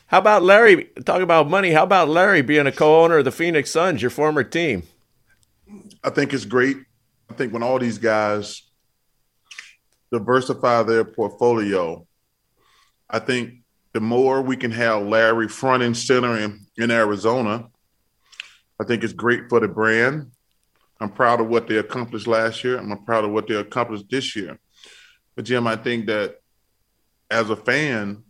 [0.09, 0.86] How about Larry?
[1.05, 1.70] Talk about money.
[1.70, 4.82] How about Larry being a co-owner of the Phoenix Suns, your former team?
[6.03, 6.76] I think it's great.
[7.30, 8.62] I think when all these guys
[10.11, 12.05] diversify their portfolio,
[13.09, 13.61] I think
[13.93, 17.68] the more we can have Larry front and center in, in Arizona,
[18.80, 20.30] I think it's great for the brand.
[21.01, 22.78] I'm proud of what they accomplished last year.
[22.78, 24.59] I'm proud of what they accomplished this year.
[25.34, 26.36] But Jim, I think that
[27.30, 28.22] as a fan,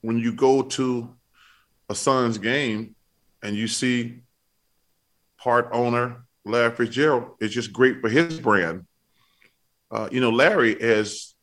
[0.00, 1.14] when you go to
[1.88, 2.94] a Suns game
[3.42, 4.22] and you see
[5.38, 8.86] part owner Larry Fitzgerald, it's just great for his brand.
[9.90, 11.33] Uh, you know, Larry has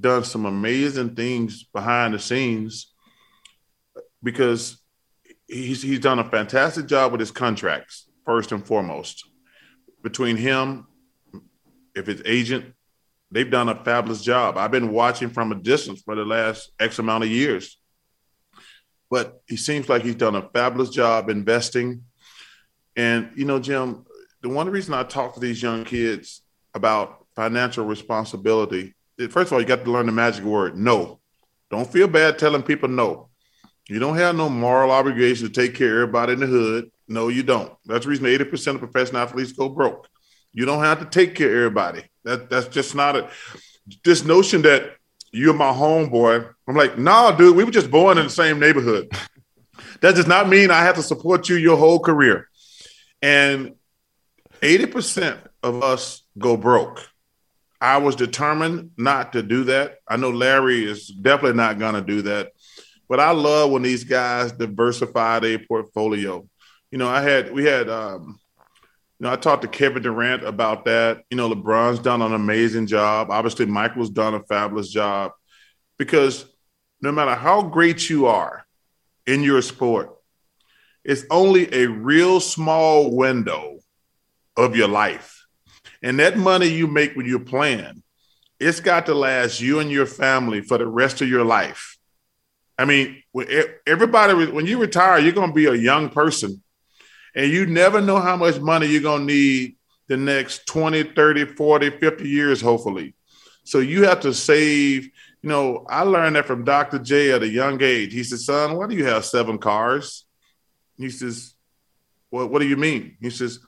[0.00, 2.92] done some amazing things behind the scenes
[4.22, 4.78] because
[5.46, 9.28] he's he's done a fantastic job with his contracts first and foremost.
[10.02, 10.86] Between him,
[11.94, 12.74] if his agent
[13.30, 14.56] they've done a fabulous job.
[14.56, 17.78] I've been watching from a distance for the last X amount of years.
[19.10, 22.02] But he seems like he's done a fabulous job investing.
[22.96, 24.04] And, you know, Jim,
[24.42, 26.42] the one reason I talk to these young kids
[26.74, 28.94] about financial responsibility,
[29.30, 31.20] first of all, you got to learn the magic word no.
[31.70, 33.28] Don't feel bad telling people no.
[33.88, 36.90] You don't have no moral obligation to take care of everybody in the hood.
[37.08, 37.72] No, you don't.
[37.84, 40.08] That's the reason 80% of professional athletes go broke.
[40.52, 42.04] You don't have to take care of everybody.
[42.24, 43.30] That that's just not a
[44.04, 44.96] this notion that
[45.30, 46.52] you're my homeboy.
[46.66, 49.08] I'm like, nah, dude, we were just born in the same neighborhood.
[50.00, 52.48] that does not mean I have to support you your whole career.
[53.22, 53.74] And
[54.60, 57.06] 80% of us go broke.
[57.86, 59.98] I was determined not to do that.
[60.08, 62.50] I know Larry is definitely not going to do that.
[63.08, 66.48] But I love when these guys diversify their portfolio.
[66.90, 68.40] You know, I had, we had, um,
[69.20, 71.22] you know, I talked to Kevin Durant about that.
[71.30, 73.30] You know, LeBron's done an amazing job.
[73.30, 75.30] Obviously, Michael's done a fabulous job
[75.96, 76.44] because
[77.00, 78.66] no matter how great you are
[79.28, 80.10] in your sport,
[81.04, 83.78] it's only a real small window
[84.56, 85.35] of your life.
[86.02, 88.02] And that money you make when you're playing,
[88.58, 91.98] it's got to last you and your family for the rest of your life.
[92.78, 93.22] I mean,
[93.86, 96.62] everybody, when you retire, you're going to be a young person
[97.34, 99.76] and you never know how much money you're going to need
[100.08, 103.14] the next 20, 30, 40, 50 years, hopefully.
[103.64, 105.04] So you have to save.
[105.42, 106.98] You know, I learned that from Dr.
[106.98, 108.12] J at a young age.
[108.12, 110.24] He said, Son, why do you have seven cars?
[110.96, 111.54] He says,
[112.30, 113.16] Well, what do you mean?
[113.20, 113.58] He says,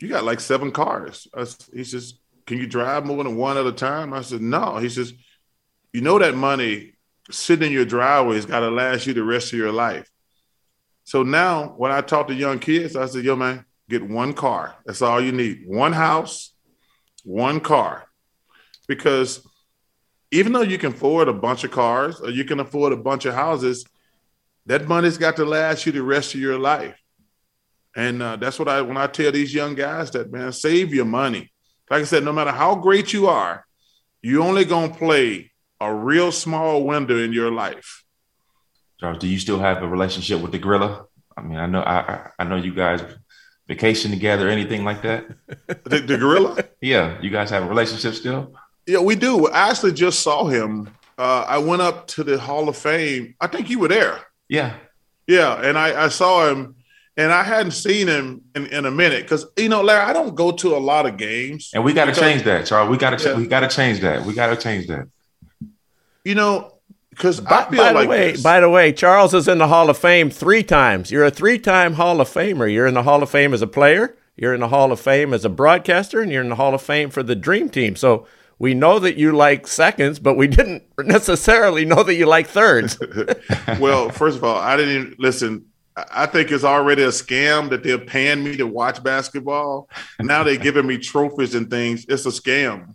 [0.00, 1.28] You got like seven cars.
[1.72, 2.14] he says,
[2.46, 4.12] Can you drive more than one at a time?
[4.12, 4.76] I said, No.
[4.78, 5.12] He says,
[5.92, 6.94] You know that money
[7.30, 10.10] sitting in your driveway has got to last you the rest of your life.
[11.04, 14.74] So now when I talk to young kids, I said, yo, man, get one car.
[14.84, 15.64] That's all you need.
[15.66, 16.54] One house,
[17.24, 18.06] one car.
[18.88, 19.46] Because
[20.30, 23.24] even though you can afford a bunch of cars or you can afford a bunch
[23.24, 23.84] of houses,
[24.66, 26.98] that money's got to last you the rest of your life.
[27.96, 31.04] And uh, that's what I when I tell these young guys that man, save your
[31.04, 31.52] money.
[31.90, 33.64] Like I said, no matter how great you are,
[34.22, 38.04] you only gonna play a real small window in your life.
[38.98, 41.06] Charles, do you still have a relationship with the gorilla?
[41.36, 43.02] I mean, I know I I know you guys
[43.66, 45.26] vacation together, anything like that.
[45.84, 46.64] the, the gorilla?
[46.80, 48.54] Yeah, you guys have a relationship still?
[48.86, 49.48] Yeah, we do.
[49.48, 50.88] I actually just saw him.
[51.16, 53.34] Uh, I went up to the Hall of Fame.
[53.40, 54.20] I think you were there.
[54.48, 54.74] Yeah.
[55.26, 56.76] Yeah, and I, I saw him,
[57.16, 60.34] and I hadn't seen him in, in a minute because you know, Larry, I don't
[60.34, 62.90] go to a lot of games, and we got to change that, Charles.
[62.90, 63.36] We got to yeah.
[63.36, 64.24] we got to change that.
[64.24, 65.08] We got to change that.
[66.24, 66.74] You know,
[67.10, 68.42] because by, by like the way, this.
[68.42, 71.10] by the way, Charles is in the Hall of Fame three times.
[71.10, 72.72] You're a three-time Hall of Famer.
[72.72, 74.16] You're in the Hall of Fame as a player.
[74.36, 76.82] You're in the Hall of Fame as a broadcaster, and you're in the Hall of
[76.82, 77.94] Fame for the Dream Team.
[77.94, 78.26] So
[78.58, 82.98] we know that you like seconds, but we didn't necessarily know that you like thirds.
[83.78, 85.66] well, first of all, I didn't even, listen.
[85.96, 89.88] I think it's already a scam that they're paying me to watch basketball.
[90.20, 92.04] Now they're giving me trophies and things.
[92.08, 92.94] It's a scam.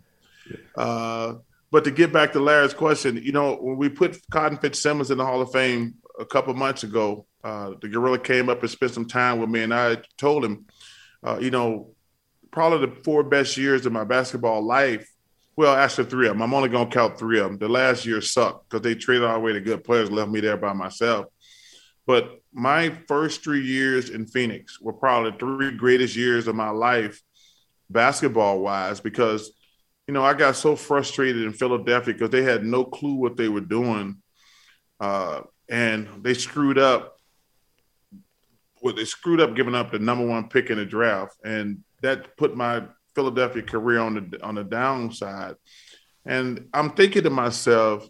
[0.76, 1.34] Uh,
[1.70, 5.18] but to get back to Larry's question, you know, when we put Cotton Fitzsimmons in
[5.18, 8.92] the Hall of Fame a couple months ago, uh, the gorilla came up and spent
[8.92, 10.66] some time with me, and I told him,
[11.24, 11.92] uh, you know,
[12.50, 15.08] probably the four best years of my basketball life.
[15.56, 16.42] Well, actually, three of them.
[16.42, 17.58] I'm only going to count three of them.
[17.58, 20.40] The last year sucked because they traded all the way to good players, left me
[20.40, 21.26] there by myself.
[22.06, 26.70] But my first three years in Phoenix were probably the three greatest years of my
[26.70, 27.22] life,
[27.88, 29.52] basketball wise, because,
[30.06, 33.48] you know, I got so frustrated in Philadelphia because they had no clue what they
[33.48, 34.16] were doing.
[34.98, 37.16] Uh, and they screwed up.
[38.82, 41.36] Well, they screwed up giving up the number one pick in the draft.
[41.44, 42.84] And that put my
[43.14, 45.54] Philadelphia career on the on the downside.
[46.24, 48.08] And I'm thinking to myself,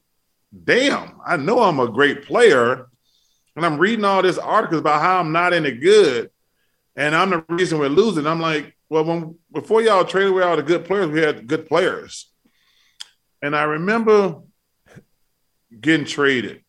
[0.64, 2.89] damn, I know I'm a great player.
[3.56, 6.30] And I'm reading all this articles about how I'm not any good.
[6.96, 8.26] And I'm the reason we're losing.
[8.26, 11.66] I'm like, well, when before y'all traded away all the good players, we had good
[11.66, 12.30] players.
[13.42, 14.42] And I remember
[15.80, 16.62] getting traded.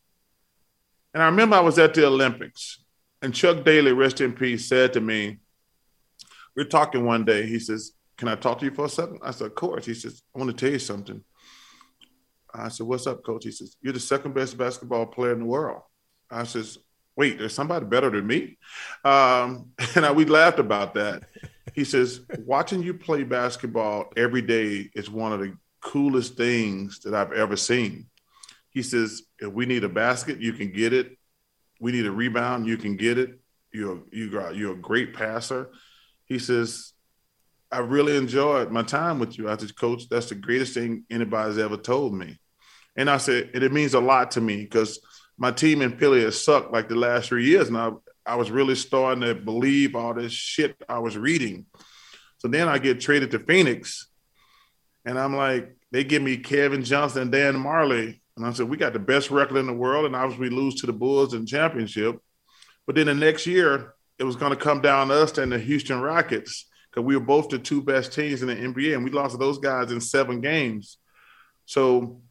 [1.13, 2.83] And I remember I was at the Olympics.
[3.21, 5.39] And Chuck Daly, rest in peace, said to me,
[6.55, 7.45] we're talking one day.
[7.45, 9.19] He says, Can I talk to you for a second?
[9.23, 9.85] I said, Of course.
[9.85, 11.23] He says, I want to tell you something.
[12.53, 13.43] I said, What's up, coach?
[13.43, 15.81] He says, You're the second best basketball player in the world.
[16.31, 16.77] I says,
[17.15, 18.57] Wait, there's somebody better than me?
[19.03, 21.23] Um, and I, we laughed about that.
[21.73, 27.13] He says, Watching you play basketball every day is one of the coolest things that
[27.13, 28.07] I've ever seen.
[28.69, 31.17] He says, If we need a basket, you can get it.
[31.79, 33.39] We need a rebound, you can get it.
[33.73, 35.69] You're, you're, you're a great passer
[36.31, 36.93] he says,
[37.69, 39.49] I really enjoyed my time with you.
[39.49, 42.39] I said, Coach, that's the greatest thing anybody's ever told me.
[42.95, 45.01] And I said, and it means a lot to me because
[45.41, 47.67] my team in Philly has sucked like the last three years.
[47.67, 47.89] And I,
[48.27, 51.65] I was really starting to believe all this shit I was reading.
[52.37, 54.07] So then I get traded to Phoenix.
[55.03, 58.77] And I'm like, they give me Kevin Johnson and Dan Majerle, And I said, we
[58.77, 60.05] got the best record in the world.
[60.05, 62.19] And obviously we lose to the Bulls in championship.
[62.85, 65.57] But then the next year, it was going to come down to us and the
[65.57, 69.09] Houston Rockets because we were both the two best teams in the NBA, and we
[69.09, 70.97] lost to those guys in seven games.
[71.65, 72.21] So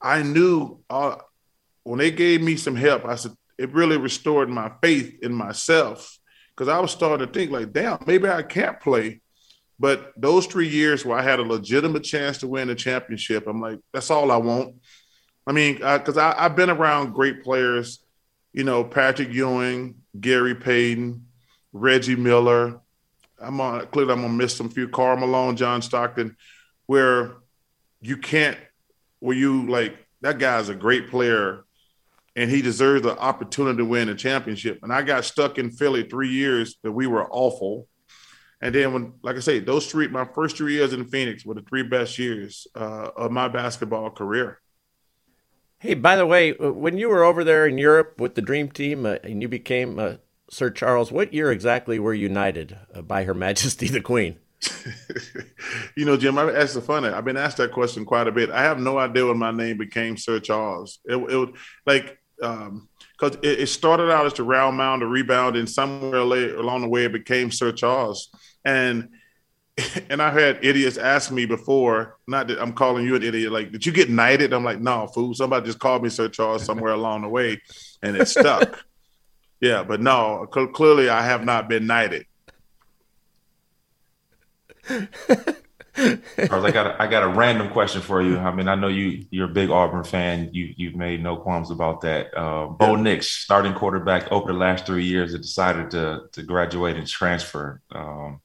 [0.00, 1.16] I knew uh,
[1.84, 6.18] when they gave me some help, I said it really restored my faith in myself
[6.54, 9.20] because I was starting to think like, damn, maybe I can't play.
[9.78, 13.60] But those three years where I had a legitimate chance to win a championship, I'm
[13.60, 14.76] like, that's all I want.
[15.46, 18.04] I mean, because I've been around great players,
[18.52, 21.26] you know, Patrick Ewing, Gary Payton,
[21.72, 22.80] Reggie Miller.
[23.40, 26.36] I'm on clearly I'm gonna miss some few Karl Malone, John Stockton,
[26.86, 27.38] where
[28.00, 28.58] you can't
[29.18, 31.64] where you like that guy's a great player
[32.34, 34.80] and he deserves the opportunity to win a championship.
[34.82, 37.88] And I got stuck in Philly three years that we were awful.
[38.60, 41.54] And then when, like I say, those three, my first three years in Phoenix were
[41.54, 44.60] the three best years uh, of my basketball career.
[45.78, 49.04] Hey, by the way, when you were over there in Europe with the Dream Team
[49.04, 53.24] uh, and you became a Sir Charles, what year exactly were you knighted uh, by
[53.24, 54.38] Her Majesty the Queen?
[55.96, 57.08] you know, Jim, I've asked the funny.
[57.08, 58.50] I've been asked that question quite a bit.
[58.50, 61.00] I have no idea when my name became Sir Charles.
[61.04, 61.48] It, it
[61.84, 62.88] like um,
[63.18, 66.88] because it, it, started out as the round mound, a rebound, and somewhere along the
[66.88, 68.30] way it became Sir Charles.
[68.64, 69.10] And
[70.10, 73.72] and I had idiots ask me before, not that I'm calling you an idiot, like,
[73.72, 74.52] did you get knighted?
[74.52, 75.34] I'm like, no, fool.
[75.34, 77.60] Somebody just called me Sir Charles somewhere along the way,
[78.02, 78.84] and it stuck.
[79.62, 82.26] Yeah, but no, cl- clearly I have not been knighted.
[85.94, 88.38] Charles, I got a, I got a random question for you.
[88.38, 90.48] I mean, I know you you're a big Auburn fan.
[90.52, 92.36] You you've made no qualms about that.
[92.36, 92.96] Uh, Bo.
[92.96, 97.82] Nix, starting quarterback over the last three years, has decided to to graduate and transfer.
[97.90, 98.40] Um,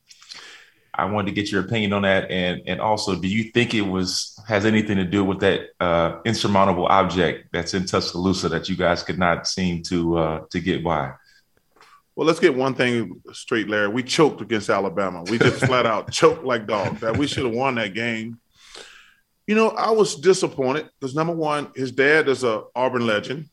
[0.93, 3.81] I wanted to get your opinion on that, and and also, do you think it
[3.81, 8.75] was has anything to do with that uh, insurmountable object that's in Tuscaloosa that you
[8.75, 11.13] guys could not seem to uh, to get by?
[12.17, 13.89] Well, let's get one thing straight, Larry.
[13.89, 15.23] We choked against Alabama.
[15.29, 17.01] We just flat out choked like dogs.
[17.01, 18.39] That we should have won that game.
[19.45, 23.49] You know, I was disappointed because number one, his dad is a Auburn legend.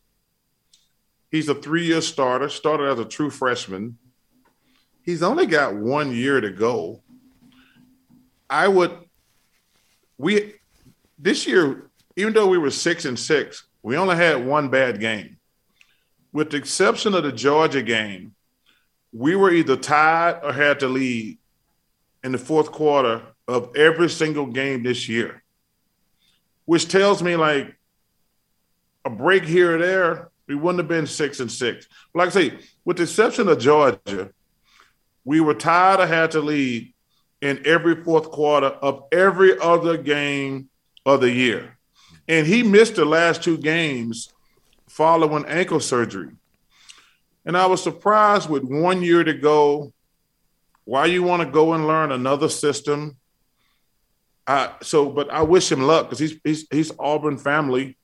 [1.30, 2.48] He's a three-year starter.
[2.48, 3.98] Started as a true freshman.
[5.02, 7.04] He's only got one year to go
[8.48, 8.96] I would
[10.18, 10.54] we
[11.18, 15.38] this year, even though we were six and six, we only had one bad game.
[16.32, 18.33] With the exception of the Georgia game,
[19.14, 21.38] we were either tied or had to lead
[22.24, 25.44] in the fourth quarter of every single game this year,
[26.64, 27.76] which tells me like
[29.04, 31.86] a break here or there, we wouldn't have been six and six.
[32.12, 34.30] Like I say, with the exception of Georgia,
[35.24, 36.92] we were tied or had to lead
[37.40, 40.68] in every fourth quarter of every other game
[41.06, 41.78] of the year.
[42.26, 44.32] And he missed the last two games
[44.88, 46.32] following ankle surgery.
[47.46, 49.92] And I was surprised with one year to go
[50.84, 53.16] why you want to go and learn another system.
[54.46, 57.96] Uh, so, but I wish him luck because he's he's he's Auburn family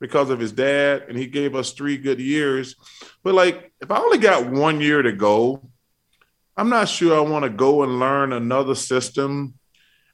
[0.00, 2.76] because of his dad, and he gave us three good years.
[3.24, 5.68] But like, if I only got one year to go,
[6.56, 9.54] I'm not sure I want to go and learn another system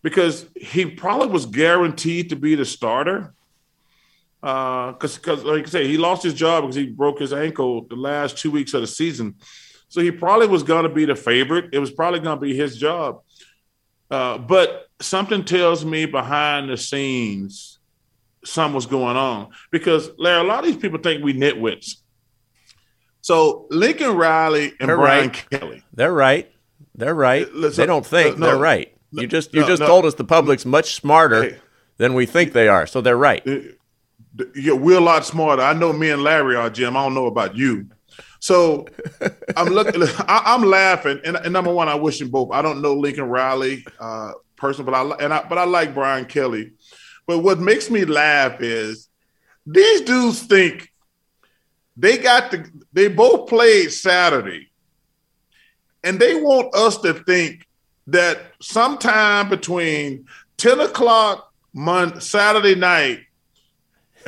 [0.02, 3.34] because he probably was guaranteed to be the starter.
[4.44, 7.86] Because, uh, because like I say, he lost his job because he broke his ankle
[7.88, 9.36] the last two weeks of the season.
[9.88, 11.70] So he probably was going to be the favorite.
[11.72, 13.22] It was probably going to be his job.
[14.10, 17.78] Uh, but something tells me behind the scenes,
[18.44, 21.96] something was going on because Larry, a lot of these people think we nitwits.
[23.22, 25.46] So Lincoln Riley and They're Brian right.
[25.50, 25.82] Kelly.
[25.94, 26.52] They're right.
[26.94, 27.48] They're right.
[27.54, 28.36] They don't think.
[28.36, 28.94] uh, no, they're right.
[29.10, 29.86] You just you no, just no.
[29.86, 31.56] told us the public's much smarter Hey.
[31.96, 32.86] than we think they are.
[32.86, 33.42] So they're right.
[34.54, 35.62] Yeah, we're a lot smarter.
[35.62, 36.96] I know me and Larry are, Jim.
[36.96, 37.88] I don't know about you.
[38.40, 38.86] So
[39.56, 40.02] I'm looking.
[40.28, 42.50] I'm laughing, and, and number one, I wish them both.
[42.52, 46.26] I don't know Lincoln Riley uh, person, but I and I but I like Brian
[46.26, 46.72] Kelly.
[47.26, 49.08] But what makes me laugh is
[49.66, 50.92] these dudes think
[51.96, 52.68] they got the.
[52.92, 54.70] They both played Saturday,
[56.02, 57.66] and they want us to think
[58.08, 60.26] that sometime between
[60.56, 63.20] ten o'clock Mon Saturday night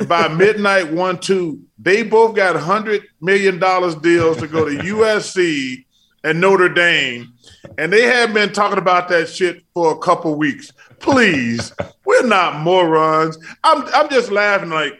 [0.05, 5.85] by midnight one two they both got hundred million dollars deals to go to USC
[6.23, 7.33] and Notre Dame,
[7.77, 10.71] and they have been talking about that shit for a couple weeks.
[10.99, 11.71] Please,
[12.05, 13.37] we're not morons.
[13.63, 14.93] I'm I'm just laughing like,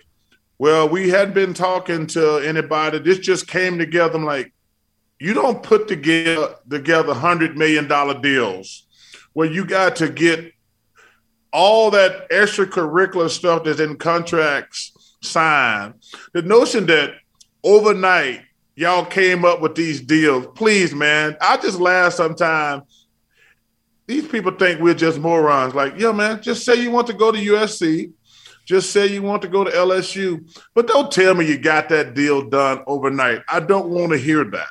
[0.59, 2.99] well, we hadn't been talking to anybody.
[2.99, 4.17] This just came together.
[4.17, 4.53] I'm like,
[5.19, 8.83] you don't put together together hundred million dollar deals
[9.33, 10.53] where you got to get
[11.53, 15.95] all that extracurricular stuff that's in contracts signed.
[16.33, 17.15] The notion that
[17.63, 18.41] overnight
[18.75, 21.35] y'all came up with these deals, please, man.
[21.41, 22.83] I just laugh sometimes.
[24.05, 25.75] These people think we're just morons.
[25.75, 28.13] Like, yo, man, just say you want to go to USC.
[28.65, 30.49] Just say you want to go to LSU.
[30.75, 33.41] But don't tell me you got that deal done overnight.
[33.47, 34.67] I don't want to hear that.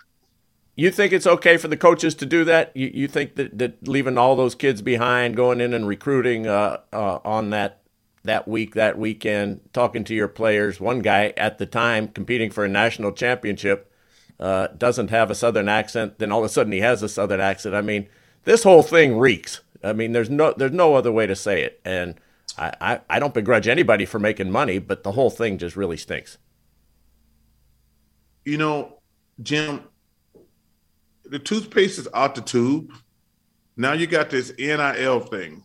[0.77, 2.71] You think it's okay for the coaches to do that?
[2.77, 6.81] You, you think that, that leaving all those kids behind, going in and recruiting uh,
[6.93, 7.81] uh, on that
[8.25, 10.81] that week, that weekend, talking to your players.
[10.81, 13.91] One guy at the time competing for a national championship
[14.41, 16.19] uh, doesn't have a southern accent.
[16.19, 17.75] Then all of a sudden he has a southern accent.
[17.75, 18.09] I mean,
[18.45, 19.61] this whole thing reeks.
[19.83, 21.81] I mean, there's no there's no other way to say it.
[21.85, 22.17] And
[22.59, 25.97] I, I, I don't begrudge anybody for making money, but the whole thing just really
[25.97, 26.37] stinks.
[28.45, 28.99] You know,
[29.43, 29.85] Jim,
[31.31, 32.93] the toothpaste is out the tube.
[33.77, 35.65] Now you got this NIL thing.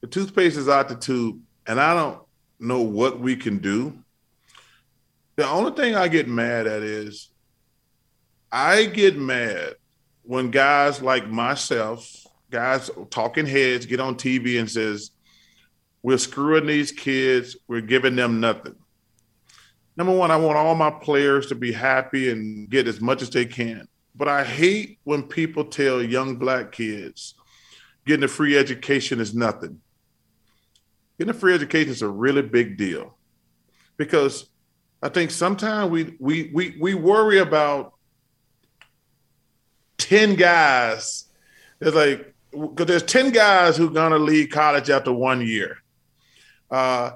[0.00, 2.20] The toothpaste is out the tube, and I don't
[2.58, 3.98] know what we can do.
[5.36, 7.30] The only thing I get mad at is
[8.52, 9.74] I get mad
[10.22, 12.08] when guys like myself,
[12.50, 15.10] guys talking heads, get on TV and says,
[16.02, 17.56] "We're screwing these kids.
[17.66, 18.76] We're giving them nothing."
[19.96, 23.30] Number one, I want all my players to be happy and get as much as
[23.30, 23.88] they can.
[24.14, 27.34] But I hate when people tell young black kids
[28.06, 29.80] getting a free education is nothing.
[31.18, 33.16] Getting a free education is a really big deal
[33.96, 34.48] because
[35.02, 37.94] I think sometimes we we we we worry about
[39.98, 41.26] ten guys.
[41.78, 45.78] There's like because there's ten guys who are gonna leave college after one year,
[46.70, 47.12] uh,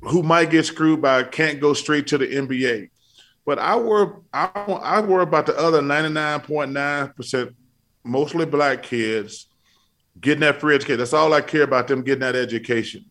[0.00, 2.90] who might get screwed by can't go straight to the NBA.
[3.46, 7.54] But I worry I, I worry about the other ninety nine point nine percent,
[8.02, 9.46] mostly black kids
[10.20, 10.98] getting that free education.
[10.98, 13.04] That's all I care about them getting that education.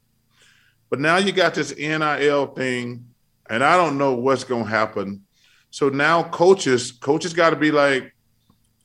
[0.90, 3.06] But now you got this NIL thing,
[3.50, 5.24] and I don't know what's going to happen.
[5.70, 8.14] So now coaches, coaches got to be like,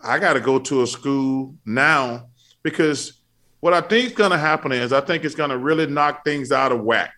[0.01, 2.29] I got to go to a school now
[2.63, 3.21] because
[3.61, 6.25] what I think is going to happen is I think it's going to really knock
[6.25, 7.13] things out of whack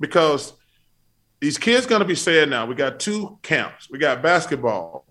[0.00, 0.52] because
[1.44, 3.90] these kids going to be saying now we got two camps.
[3.90, 5.04] We got basketball.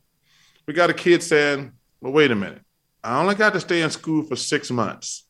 [0.66, 2.64] We got a kid saying, "Well, wait a minute.
[3.04, 5.26] I only got to stay in school for six months.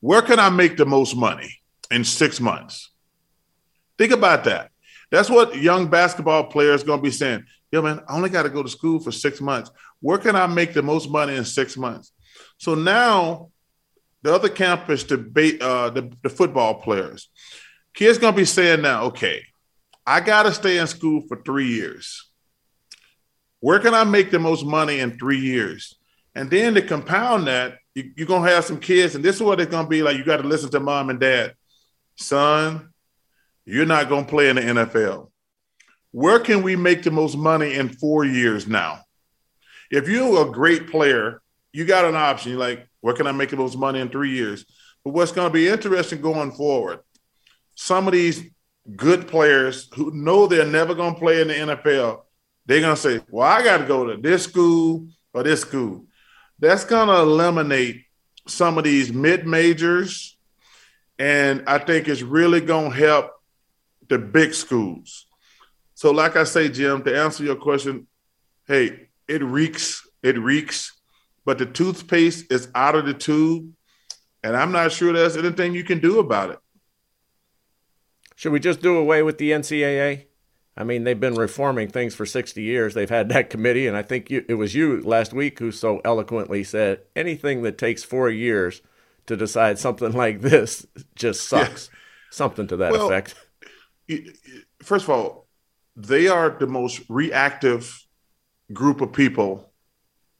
[0.00, 1.60] Where can I make the most money
[1.90, 2.90] in six months?
[3.98, 4.70] Think about that.
[5.10, 7.44] That's what young basketball players going to be saying.
[7.70, 9.70] Yo, man, I only got to go to school for six months.
[10.00, 12.12] Where can I make the most money in six months?
[12.56, 13.50] So now
[14.22, 17.28] the other campus debate, uh, the, the football players,
[17.92, 19.42] kids going to be saying now, okay,
[20.06, 22.30] I got to stay in school for three years.
[23.60, 25.96] Where can I make the most money in three years?
[26.34, 29.42] And then to compound that, you, you're going to have some kids, and this is
[29.42, 30.16] what it's going to be like.
[30.16, 31.54] You got to listen to mom and dad.
[32.16, 32.90] Son,
[33.64, 35.30] you're not going to play in the NFL.
[36.12, 39.00] Where can we make the most money in four years now?
[39.90, 41.42] If you're a great player,
[41.72, 42.52] you got an option.
[42.52, 44.64] You're like, where can I make the most money in three years?
[45.04, 47.00] But what's going to be interesting going forward,
[47.74, 48.50] some of these
[48.94, 52.22] good players who know they're never going to play in the NFL,
[52.66, 56.06] they're going to say, well, I got to go to this school or this school.
[56.58, 58.04] That's going to eliminate
[58.46, 60.36] some of these mid majors.
[61.18, 63.32] And I think it's really going to help
[64.08, 65.26] the big schools.
[65.94, 68.06] So, like I say, Jim, to answer your question,
[68.66, 70.92] hey, it reeks, it reeks,
[71.44, 73.72] but the toothpaste is out of the tube.
[74.42, 76.58] And I'm not sure there's anything you can do about it.
[78.36, 80.26] Should we just do away with the NCAA?
[80.76, 82.92] I mean, they've been reforming things for 60 years.
[82.92, 86.02] They've had that committee, and I think you, it was you last week who so
[86.04, 88.82] eloquently said anything that takes four years
[89.24, 91.88] to decide something like this just sucks.
[91.90, 91.98] Yeah.
[92.30, 93.34] Something to that well, effect.
[94.82, 95.46] First of all,
[95.96, 98.06] they are the most reactive
[98.74, 99.72] group of people.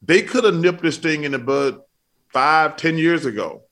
[0.02, 1.80] They could have nipped this thing in the bud
[2.28, 3.62] five, ten years ago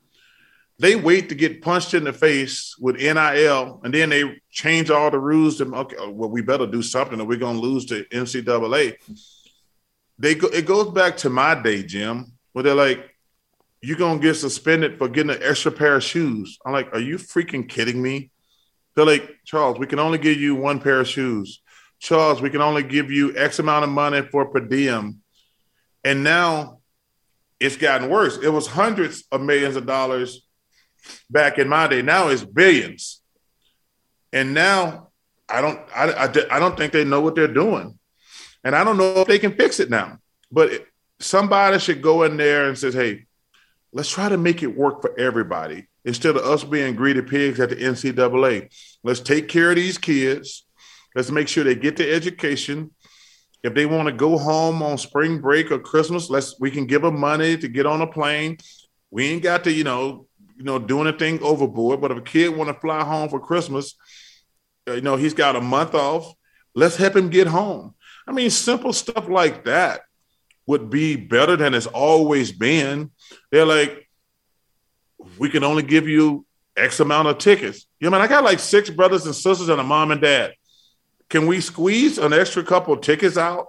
[0.78, 5.10] they wait to get punched in the face with NIL, and then they change all
[5.10, 5.58] the rules.
[5.58, 8.96] To okay, oh, well, we better do something, or we're gonna lose to NCAA.
[10.18, 13.08] They go, it goes back to my day, Jim, where they're like,
[13.82, 17.18] "You're gonna get suspended for getting an extra pair of shoes." I'm like, "Are you
[17.18, 18.30] freaking kidding me?"
[18.94, 21.60] They're like, "Charles, we can only give you one pair of shoes."
[22.00, 25.22] Charles, we can only give you X amount of money for per diem.
[26.02, 26.80] And now
[27.60, 28.36] it's gotten worse.
[28.42, 30.43] It was hundreds of millions of dollars
[31.30, 32.02] back in my day.
[32.02, 33.22] Now it's billions,
[34.32, 35.08] and now
[35.48, 37.98] I don't I, I, I don't think they know what they're doing,
[38.62, 40.18] and I don't know if they can fix it now.
[40.50, 40.86] But
[41.20, 43.26] somebody should go in there and says, "Hey,
[43.92, 47.70] let's try to make it work for everybody." Instead of us being greedy pigs at
[47.70, 48.68] the NCAA,
[49.02, 50.66] let's take care of these kids.
[51.14, 52.90] Let's make sure they get the education.
[53.62, 57.02] If they want to go home on spring break or Christmas, let's we can give
[57.02, 58.58] them money to get on a plane.
[59.10, 60.26] We ain't got to, you know,
[60.56, 62.00] you know, doing a thing overboard.
[62.00, 63.94] But if a kid want to fly home for Christmas,
[64.88, 66.34] uh, you know, he's got a month off.
[66.74, 67.94] Let's help him get home.
[68.26, 70.02] I mean, simple stuff like that
[70.66, 73.10] would be better than it's always been.
[73.50, 74.08] They're like,
[75.38, 76.46] we can only give you
[76.76, 77.86] X amount of tickets.
[78.00, 80.20] You know, I mean, I got like six brothers and sisters and a mom and
[80.20, 80.54] dad.
[81.28, 83.66] Can we squeeze an extra couple tickets out?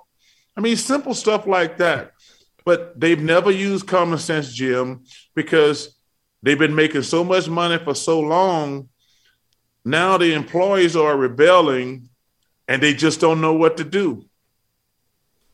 [0.57, 2.11] I mean, simple stuff like that.
[2.65, 5.03] But they've never used common sense, Jim,
[5.35, 5.94] because
[6.41, 8.89] They've been making so much money for so long.
[9.83, 12.09] Now the employees are rebelling
[12.67, 14.25] and they just don't know what to do.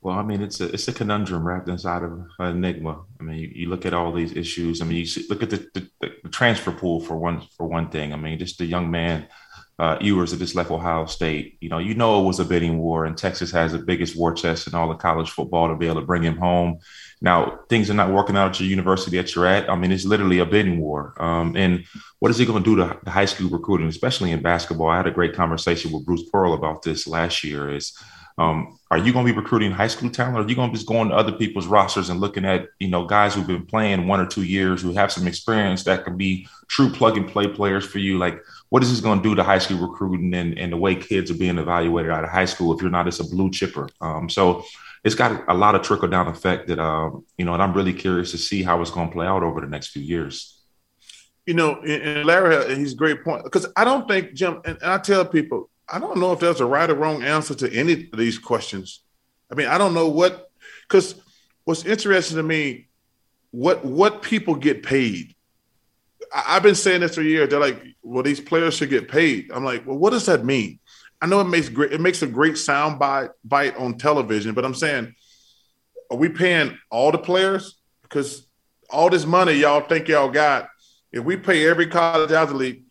[0.02, 3.04] Well, I mean, it's a it's a conundrum wrapped inside of an enigma.
[3.20, 4.82] I mean, you, you look at all these issues.
[4.82, 5.90] I mean, you see, look at the, the,
[6.24, 8.12] the, transfer pool for one for one thing.
[8.12, 9.28] I mean, just the young man
[9.78, 11.58] uh, Ewers that just left Ohio State.
[11.62, 14.34] You know, you know it was a bidding war, and Texas has the biggest war
[14.34, 16.80] chest in all of college football to be able to bring him home.
[17.22, 19.70] Now things are not working out at your university that you're at.
[19.70, 21.14] I mean, it's literally a bidding war.
[21.22, 21.86] Um, and
[22.20, 24.90] what is he going to do to the high school recruiting, especially in basketball?
[24.90, 27.74] I had a great conversation with Bruce Pearl about this last year.
[27.74, 27.98] Is
[28.38, 30.76] um, are you going to be recruiting high school talent, or are you going to
[30.76, 34.08] just going to other people's rosters and looking at you know guys who've been playing
[34.08, 37.48] one or two years who have some experience that can be true plug and play
[37.48, 38.18] players for you?
[38.18, 40.96] Like, what is this going to do to high school recruiting and, and the way
[40.96, 43.90] kids are being evaluated out of high school if you're not as a blue chipper?
[44.00, 44.64] Um, so
[45.04, 47.94] it's got a lot of trickle down effect that um, you know, and I'm really
[47.94, 50.60] curious to see how it's going to play out over the next few years.
[51.46, 55.26] You know, and Larry, he's great point because I don't think Jim, and I tell
[55.26, 58.38] people, I don't know if there's a right or wrong answer to any of these
[58.38, 59.04] questions.
[59.52, 60.52] I mean, I don't know what
[60.88, 61.16] because
[61.64, 62.88] what's interesting to me,
[63.50, 65.36] what what people get paid.
[66.34, 67.50] I, have been saying this for years.
[67.50, 69.52] They're like, well, these players should get paid.
[69.52, 70.80] I'm like, well, what does that mean?
[71.22, 74.66] I know it makes great it makes a great sound bite bite on television, but
[74.66, 75.14] I'm saying,
[76.10, 77.78] are we paying all the players?
[78.02, 78.48] Because
[78.90, 80.68] all this money y'all think y'all got,
[81.12, 82.84] if we pay every college athlete,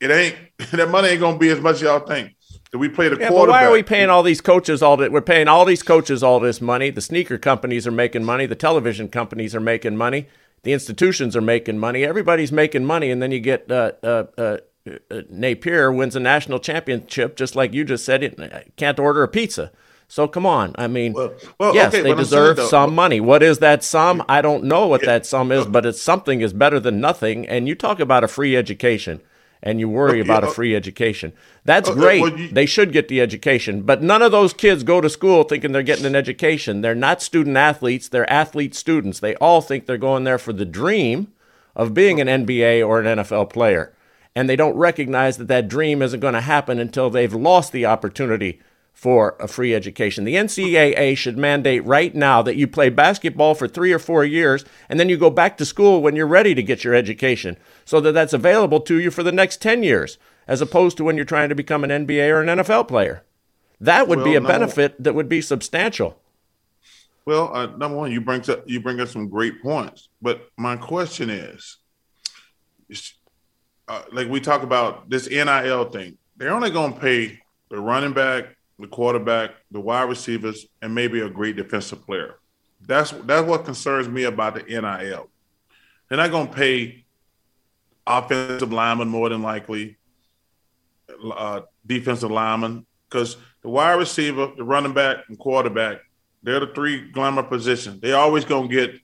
[0.00, 0.36] it ain't
[0.72, 2.34] that money ain't gonna be as much as y'all think.
[2.72, 3.62] Do we play the yeah, quarterback?
[3.62, 5.12] Why are we paying all these coaches all that?
[5.12, 6.90] We're paying all these coaches all this money.
[6.90, 8.46] The sneaker companies are making money.
[8.46, 10.26] The television companies are making money.
[10.64, 12.04] The institutions are making money.
[12.04, 16.20] Everybody's making money, and then you get uh, uh, uh, uh, Uh, Napier wins a
[16.20, 19.72] national championship, just like you just said, it uh, can't order a pizza.
[20.08, 20.74] So come on.
[20.76, 23.18] I mean, well, well, yes, okay, they deserve saying, some money.
[23.18, 24.22] What is that sum?
[24.28, 27.48] I don't know what yeah, that sum is, but it's something is better than nothing.
[27.48, 29.22] And you talk about a free education
[29.62, 31.32] and you worry about a free education.
[31.64, 32.20] That's okay, great.
[32.20, 35.44] Well, you, they should get the education, but none of those kids go to school
[35.44, 36.82] thinking they're getting an education.
[36.82, 39.20] They're not student athletes, they're athlete students.
[39.20, 41.32] They all think they're going there for the dream
[41.74, 43.93] of being an NBA or an NFL player
[44.34, 47.86] and they don't recognize that that dream isn't going to happen until they've lost the
[47.86, 48.60] opportunity
[48.92, 50.24] for a free education.
[50.24, 54.64] The NCAA should mandate right now that you play basketball for three or four years
[54.88, 58.00] and then you go back to school when you're ready to get your education so
[58.00, 60.16] that that's available to you for the next 10 years,
[60.46, 63.24] as opposed to when you're trying to become an NBA or an NFL player.
[63.80, 66.18] That would well, be a benefit that would be substantial.
[67.26, 70.76] Well, uh, number one, you bring up you bring up some great points, but my
[70.76, 71.78] question is,
[73.88, 78.12] uh, like we talk about this NIL thing, they're only going to pay the running
[78.12, 82.36] back, the quarterback, the wide receivers, and maybe a great defensive player.
[82.80, 85.30] That's that's what concerns me about the NIL.
[86.08, 87.04] They're not going to pay
[88.06, 89.96] offensive linemen more than likely,
[91.34, 96.00] uh, defensive linemen, because the wide receiver, the running back, and quarterback,
[96.42, 98.00] they're the three glamour positions.
[98.00, 99.00] They always going to get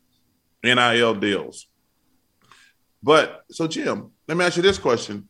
[0.63, 1.67] NIL deals.
[3.03, 5.29] But so, Jim, let me ask you this question: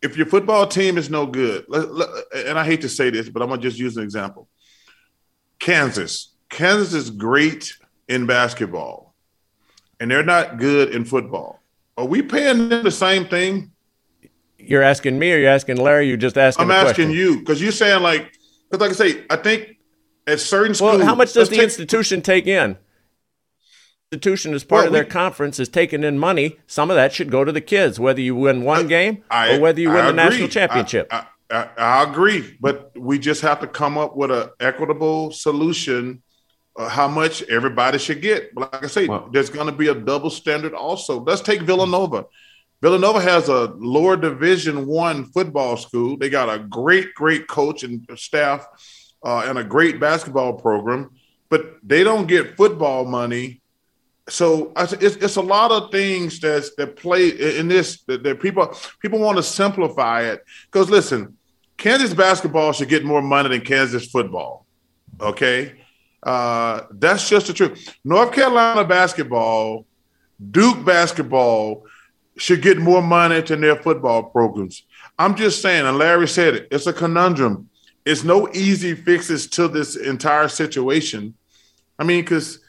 [0.00, 3.48] If your football team is no good, and I hate to say this, but I'm
[3.48, 4.48] gonna just use an example.
[5.58, 7.74] Kansas, Kansas is great
[8.06, 9.12] in basketball,
[9.98, 11.60] and they're not good in football.
[11.96, 13.72] Are we paying them the same thing?
[14.56, 16.06] You're asking me, or you're asking Larry?
[16.06, 16.64] You're just asking.
[16.64, 17.10] I'm asking question.
[17.10, 18.32] you because you're saying like,
[18.70, 19.78] because like I say, I think
[20.28, 20.98] at certain schools.
[20.98, 22.76] Well, how much does the take, institution take in?
[24.10, 26.56] Institution as part well, of their we, conference is taking in money.
[26.66, 29.54] Some of that should go to the kids, whether you win one I, game I,
[29.54, 31.08] or whether you win I the national championship.
[31.12, 36.22] I, I, agree, but we just have to come up with an equitable solution.
[36.76, 38.54] Uh, how much everybody should get.
[38.54, 41.20] But like I say, well, there's going to be a double standard also.
[41.20, 42.26] Let's take Villanova.
[42.80, 46.16] Villanova has a lower Division One football school.
[46.16, 48.64] They got a great, great coach and staff,
[49.24, 51.10] uh, and a great basketball program,
[51.48, 53.60] but they don't get football money
[54.28, 57.28] so it's, it's a lot of things that's that play
[57.58, 60.44] in this that, that people people want to simplify it.
[60.70, 61.36] Because listen
[61.76, 64.66] kansas basketball should get more money than kansas football
[65.20, 65.74] okay?
[66.22, 67.96] Uh, that's just the truth.
[68.04, 69.86] North carolina basketball
[70.50, 71.84] duke basketball
[72.36, 74.84] should get more money than their football programs.
[75.18, 77.70] I'm just saying and larry said it it's a conundrum.
[78.04, 81.34] It's no easy fixes to this entire situation.
[81.98, 82.60] I mean because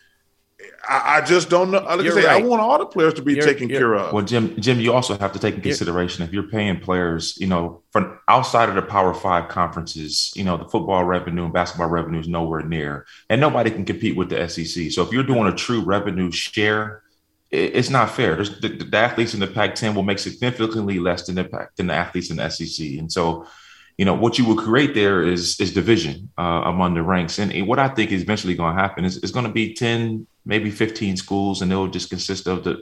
[0.90, 1.82] I, I just don't know.
[1.82, 2.44] Like I say, right.
[2.44, 4.12] I want all the players to be you're, taken you're, care of.
[4.12, 7.46] Well, Jim, Jim, you also have to take in consideration if you're paying players, you
[7.46, 11.90] know, from outside of the Power Five conferences, you know, the football revenue and basketball
[11.90, 14.92] revenue is nowhere near, and nobody can compete with the SEC.
[14.92, 17.04] So if you're doing a true revenue share,
[17.52, 18.44] it's not fair.
[18.44, 22.32] The, the, athletes in the Pac-10 will make significantly less than the than the athletes
[22.32, 23.46] in the SEC, and so
[24.00, 27.38] you know what you will create there is is division uh, among the ranks.
[27.38, 30.26] And what i think is eventually going to happen is it's going to be 10
[30.46, 32.82] maybe 15 schools and they'll just consist of the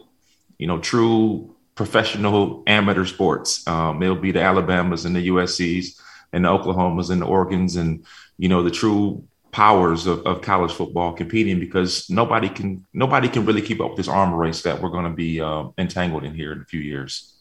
[0.59, 3.67] you know true professional amateur sports.
[3.67, 5.99] Um, it'll be the alabamas and the uscs
[6.33, 8.05] and the oklahomas and the oregons and
[8.37, 13.43] you know the true powers of, of college football competing because nobody can nobody can
[13.43, 16.35] really keep up with this arm race that we're going to be uh, entangled in
[16.35, 17.36] here in a few years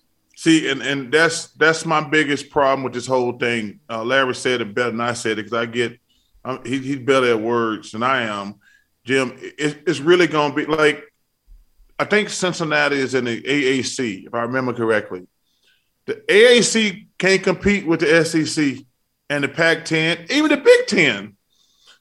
[0.46, 3.80] See, and, and that's that's my biggest problem with this whole thing.
[3.90, 5.98] Uh, Larry said it better than I said it because I get
[6.44, 8.60] I'm, he, he's better at words than I am.
[9.02, 11.12] Jim, it, it's really going to be like
[11.98, 15.26] I think Cincinnati is in the AAC, if I remember correctly.
[16.04, 18.84] The AAC can't compete with the SEC
[19.28, 21.36] and the Pac-10, even the Big Ten.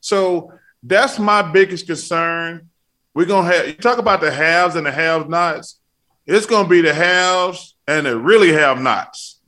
[0.01, 0.53] So
[0.84, 2.69] that's my biggest concern.
[3.15, 5.80] We're gonna have you talk about the haves and the have-nots.
[6.26, 9.39] It's gonna be the haves and the really have nots.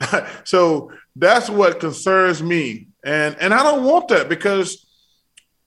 [0.44, 2.88] so that's what concerns me.
[3.04, 4.86] And and I don't want that because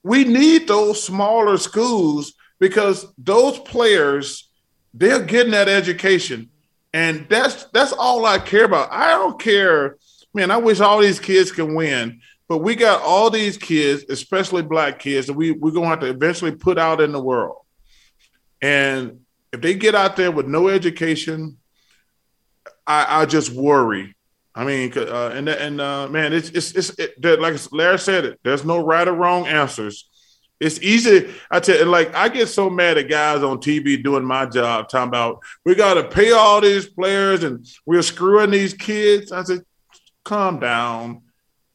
[0.03, 4.49] we need those smaller schools because those players
[4.93, 6.49] they're getting that education
[6.93, 8.91] and that's that's all I care about.
[8.91, 9.97] I don't care
[10.33, 14.61] man, I wish all these kids can win, but we got all these kids, especially
[14.61, 17.57] black kids that we we're going to have to eventually put out in the world.
[18.61, 19.21] And
[19.51, 21.57] if they get out there with no education,
[22.85, 24.15] I, I just worry.
[24.55, 28.39] I mean, uh, and and uh, man, it's it's it's it, like Larry said it.
[28.43, 30.09] There's no right or wrong answers.
[30.59, 31.29] It's easy.
[31.49, 35.07] I tell like I get so mad at guys on TV doing my job, talking
[35.07, 39.31] about we got to pay all these players and we're screwing these kids.
[39.31, 39.61] I said,
[40.25, 41.21] calm down.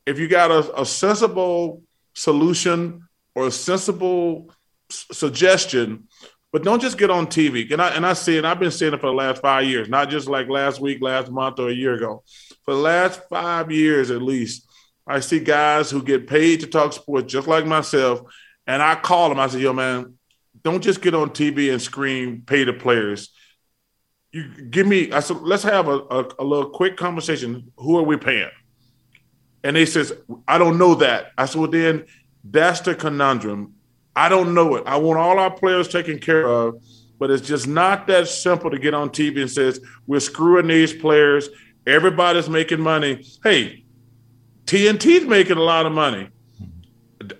[0.05, 1.83] If you got a, a sensible
[2.13, 4.51] solution or a sensible
[4.91, 6.09] s- suggestion,
[6.55, 7.69] but don't just get on TV.
[7.73, 8.45] And I and I see it.
[8.45, 11.29] I've been seeing it for the last five years, not just like last week, last
[11.29, 12.23] month, or a year ago.
[12.63, 14.65] For the last five years at least,
[15.05, 18.21] I see guys who get paid to talk sports, just like myself.
[18.69, 19.41] And I call them.
[19.41, 20.15] I say, "Yo, man,
[20.63, 23.31] don't just get on TV and scream, pay the players.
[24.31, 25.11] You give me.
[25.11, 27.73] I said, let's have a, a, a little quick conversation.
[27.79, 28.51] Who are we paying?
[29.65, 30.13] And they says,
[30.47, 31.33] I don't know that.
[31.37, 32.05] I said, well, then
[32.45, 33.75] that's the conundrum.
[34.17, 34.85] I don't know it.
[34.87, 36.83] I want all our players taken care of,
[37.19, 40.93] but it's just not that simple to get on TV and says we're screwing these
[40.93, 41.49] players.
[41.87, 43.25] Everybody's making money.
[43.43, 43.85] Hey,
[44.67, 46.29] TNT's making a lot of money.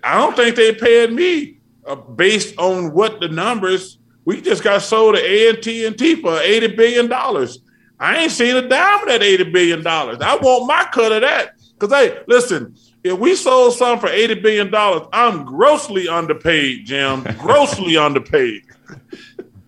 [0.03, 3.99] I don't think they paid me uh, based on what the numbers.
[4.25, 7.59] We just got sold to AT&T for eighty billion dollars.
[7.99, 10.17] I ain't seen a dime of that eighty billion dollars.
[10.21, 11.51] I want my cut of that.
[11.77, 12.75] Cause hey, listen,
[13.05, 17.21] if we sold something for eighty billion dollars, I'm grossly underpaid, Jim.
[17.37, 18.63] grossly underpaid.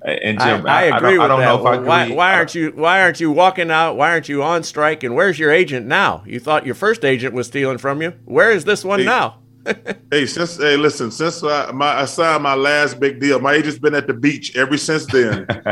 [0.01, 1.61] And Jim, I, I agree I with I that.
[1.61, 3.95] Well, why, why, aren't you Why aren't you walking out?
[3.95, 5.03] Why aren't you on strike?
[5.03, 6.23] And where's your agent now?
[6.25, 8.13] You thought your first agent was stealing from you.
[8.25, 9.37] Where is this one hey, now?
[10.11, 13.77] hey, since hey, listen, since I, my, I signed my last big deal, my agent's
[13.77, 15.45] been at the beach ever since then.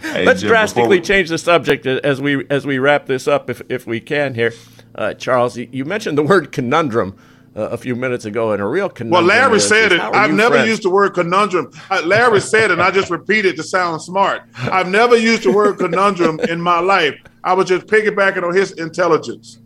[0.00, 1.04] hey, Let's Jim, drastically we...
[1.04, 4.52] change the subject as we as we wrap this up, if if we can here.
[4.94, 7.16] Uh, Charles, you mentioned the word conundrum
[7.56, 9.26] uh, a few minutes ago, and a real conundrum.
[9.26, 10.00] Well, Larry is, said it.
[10.00, 10.68] I've never friends?
[10.68, 11.70] used the word conundrum.
[11.90, 14.42] Uh, Larry said it, and I just repeated to sound smart.
[14.56, 17.14] I've never used the word conundrum in my life.
[17.42, 19.58] I was just piggybacking on his intelligence.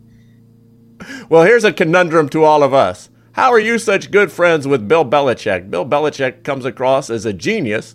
[1.28, 3.08] Well, here's a conundrum to all of us.
[3.32, 5.70] How are you such good friends with Bill Belichick?
[5.70, 7.94] Bill Belichick comes across as a genius,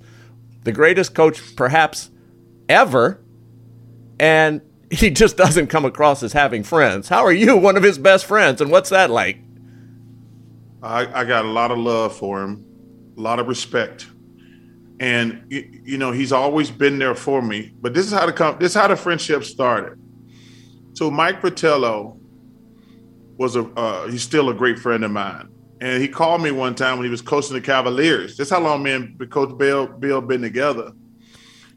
[0.64, 2.10] the greatest coach perhaps
[2.70, 3.20] ever,
[4.20, 4.62] and
[5.00, 7.10] he just doesn't come across as having friends.
[7.10, 9.40] How are you one of his best friends, and what's that like?
[10.84, 12.64] I, I got a lot of love for him,
[13.18, 14.08] a lot of respect,
[15.00, 17.74] and you, you know he's always been there for me.
[17.82, 18.58] But this is how the come.
[18.60, 19.98] This is how the friendship started.
[20.94, 22.20] So Mike Fratello
[23.38, 25.50] was a uh, he's still a great friend of mine,
[25.82, 28.38] and he called me one time when he was coaching the Cavaliers.
[28.38, 30.92] That's how long me and Coach Bill Bill been together.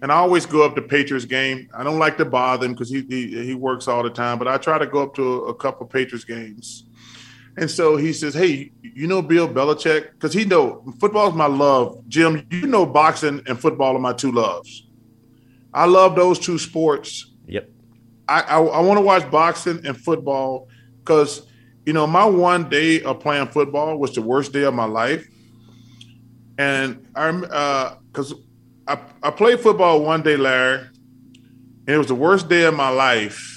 [0.03, 1.69] And I always go up to Patriots game.
[1.75, 4.47] I don't like to bother him because he, he, he works all the time, but
[4.47, 6.85] I try to go up to a, a couple Patriots games.
[7.59, 10.13] And so he says, "Hey, you know Bill Belichick?
[10.13, 12.07] Because he know football is my love.
[12.09, 14.87] Jim, you know boxing and football are my two loves.
[15.73, 17.33] I love those two sports.
[17.47, 17.71] Yep.
[18.29, 20.69] I I, I want to watch boxing and football
[20.99, 21.47] because
[21.87, 25.27] you know my one day of playing football was the worst day of my life,
[26.59, 28.37] and I'm because uh,
[28.89, 32.89] I I played football one day, Larry, and it was the worst day of my
[32.89, 33.57] life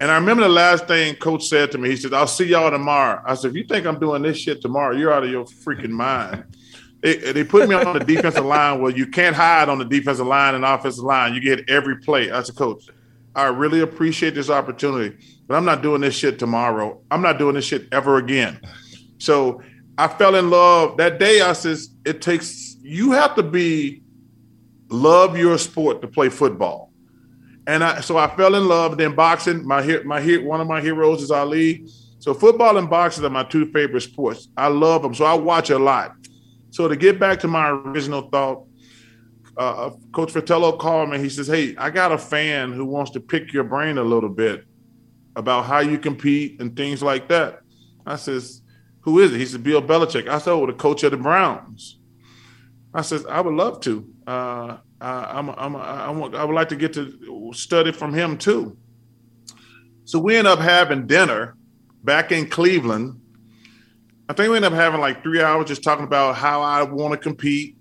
[0.00, 2.70] and I remember the last thing coach said to me, he said, I'll see y'all
[2.70, 3.22] tomorrow.
[3.26, 5.90] I said, if you think I'm doing this shit tomorrow, you're out of your freaking
[5.90, 6.44] mind.
[7.02, 10.26] they, they put me on the defensive line where you can't hide on the defensive
[10.26, 11.34] line and offensive line.
[11.34, 12.30] You get every play.
[12.30, 12.88] I said, coach,
[13.34, 17.02] I really appreciate this opportunity, but I'm not doing this shit tomorrow.
[17.10, 18.58] I'm not doing this shit ever again.
[19.18, 19.60] So
[19.98, 21.42] I fell in love that day.
[21.42, 24.02] I says, it takes, you have to be,
[24.90, 26.90] love your sport to play football
[27.66, 28.96] and I so I fell in love.
[28.96, 31.86] Then boxing, my my one of my heroes is Ali.
[32.18, 34.48] So football and boxing are my two favorite sports.
[34.56, 36.14] I love them, so I watch a lot.
[36.70, 38.66] So to get back to my original thought,
[39.56, 41.18] uh, uh, Coach Fratello called me.
[41.18, 44.28] He says, "Hey, I got a fan who wants to pick your brain a little
[44.28, 44.64] bit
[45.36, 47.60] about how you compete and things like that."
[48.04, 48.62] I says,
[49.02, 51.98] "Who is it?" He said, "Bill Belichick." I said, "Oh, the coach of the Browns."
[52.92, 56.68] I says, "I would love to." Uh, uh, I'm, I'm, I, want, I would like
[56.68, 58.76] to get to study from him too.
[60.04, 61.56] So we end up having dinner
[62.04, 63.20] back in Cleveland.
[64.28, 67.12] I think we end up having like three hours just talking about how I want
[67.12, 67.76] to compete.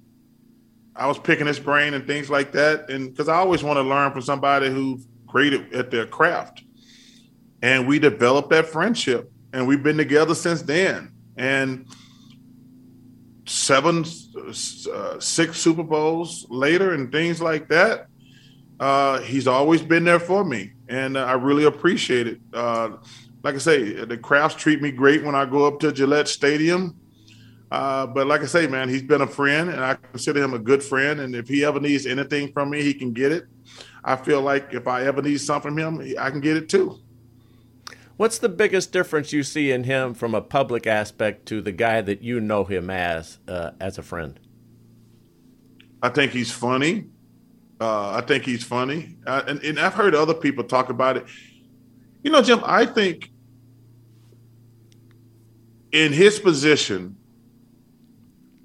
[0.95, 2.89] I was picking his brain and things like that.
[2.89, 6.63] And because I always want to learn from somebody who's great at, at their craft.
[7.61, 11.11] And we developed that friendship and we've been together since then.
[11.37, 11.85] And
[13.49, 14.05] seven,
[14.47, 18.07] uh, six Super Bowls later, and things like that.
[18.79, 22.39] Uh, he's always been there for me, and I really appreciate it.
[22.53, 22.91] Uh,
[23.43, 26.95] like I say, the Krafts treat me great when I go up to Gillette Stadium.
[27.71, 30.59] Uh, but like I say, man, he's been a friend, and I consider him a
[30.59, 31.19] good friend.
[31.19, 33.45] And if he ever needs anything from me, he can get it.
[34.03, 36.99] I feel like if I ever need something from him, I can get it too.
[38.19, 42.01] What's the biggest difference you see in him from a public aspect to the guy
[42.01, 44.37] that you know him as uh, as a friend?
[46.03, 47.05] I think he's funny.
[47.79, 51.27] Uh, I think he's funny, uh, and, and I've heard other people talk about it.
[52.21, 53.31] You know, Jim, I think
[55.93, 57.15] in his position,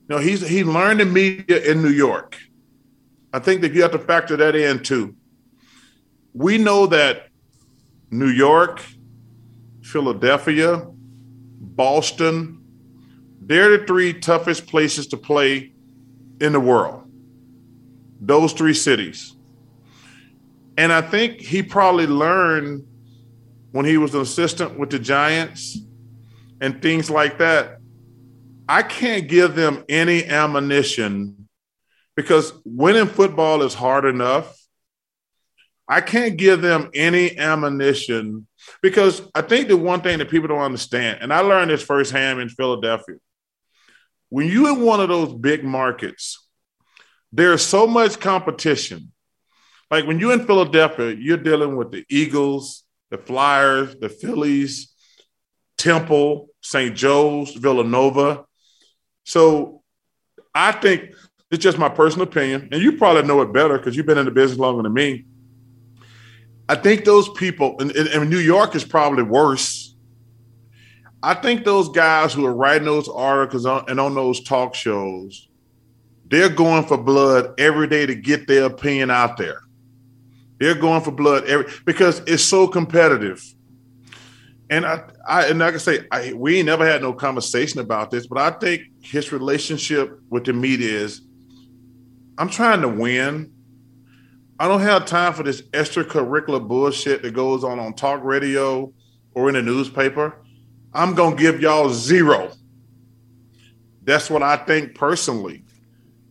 [0.08, 2.36] you know, he's he learned the media in New York.
[3.32, 5.14] I think that you have to factor that in too.
[6.32, 7.28] We know that
[8.10, 8.84] New York
[9.84, 10.86] Philadelphia,
[11.60, 12.60] Boston.
[13.40, 15.72] They're the three toughest places to play
[16.40, 17.04] in the world.
[18.20, 19.36] Those three cities.
[20.78, 22.86] And I think he probably learned
[23.72, 25.78] when he was an assistant with the Giants
[26.60, 27.78] and things like that.
[28.66, 31.46] I can't give them any ammunition
[32.16, 34.56] because winning football is hard enough.
[35.86, 38.46] I can't give them any ammunition
[38.82, 42.40] because I think the one thing that people don't understand, and I learned this firsthand
[42.40, 43.16] in Philadelphia,
[44.28, 46.46] when you're in one of those big markets,
[47.32, 49.12] there's so much competition.
[49.90, 54.92] Like when you're in Philadelphia, you're dealing with the Eagles, the Flyers, the Phillies,
[55.78, 56.96] Temple, St.
[56.96, 58.44] Joe's, Villanova.
[59.24, 59.82] So
[60.54, 61.14] I think
[61.50, 64.24] it's just my personal opinion, and you probably know it better because you've been in
[64.24, 65.26] the business longer than me.
[66.68, 69.94] I think those people, and, and New York is probably worse.
[71.22, 75.48] I think those guys who are writing those articles on, and on those talk shows,
[76.26, 79.62] they're going for blood every day to get their opinion out there.
[80.58, 83.42] They're going for blood every because it's so competitive.
[84.70, 88.26] And I, I and like I say, I, we never had no conversation about this,
[88.26, 91.22] but I think his relationship with the media is,
[92.38, 93.53] I'm trying to win.
[94.58, 98.92] I don't have time for this extracurricular bullshit that goes on on talk radio
[99.34, 100.36] or in the newspaper.
[100.92, 102.52] I'm gonna give y'all zero.
[104.04, 105.64] That's what I think personally,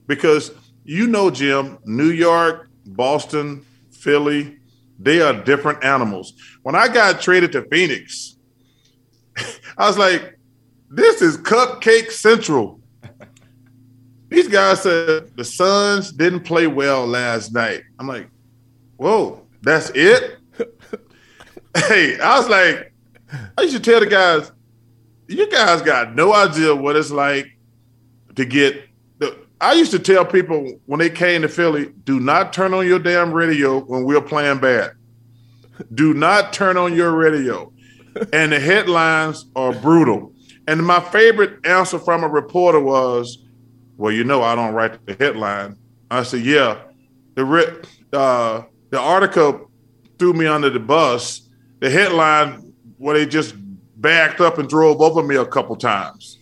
[0.07, 0.51] because
[0.85, 4.57] you know, Jim, New York, Boston, Philly,
[4.99, 6.33] they are different animals.
[6.61, 8.37] When I got traded to Phoenix,
[9.77, 10.37] I was like,
[10.89, 12.79] this is cupcake central.
[14.33, 17.83] These guys said the Suns didn't play well last night.
[17.99, 18.27] I'm like,
[18.97, 20.37] whoa, that's it?
[21.77, 22.91] hey, I was like,
[23.55, 24.51] I used to tell the guys,
[25.27, 27.45] you guys got no idea what it's like
[28.35, 28.89] to get
[29.19, 32.87] the I used to tell people when they came to Philly, do not turn on
[32.87, 34.93] your damn radio when we're playing bad.
[35.93, 37.71] Do not turn on your radio.
[38.33, 40.33] and the headlines are brutal.
[40.67, 43.42] And my favorite answer from a reporter was,
[43.97, 45.77] well, you know, I don't write the headline.
[46.09, 46.79] I said, yeah,
[47.35, 49.71] the uh, the article
[50.19, 51.49] threw me under the bus.
[51.79, 53.55] The headline, where they just
[53.97, 56.39] backed up and drove over me a couple times,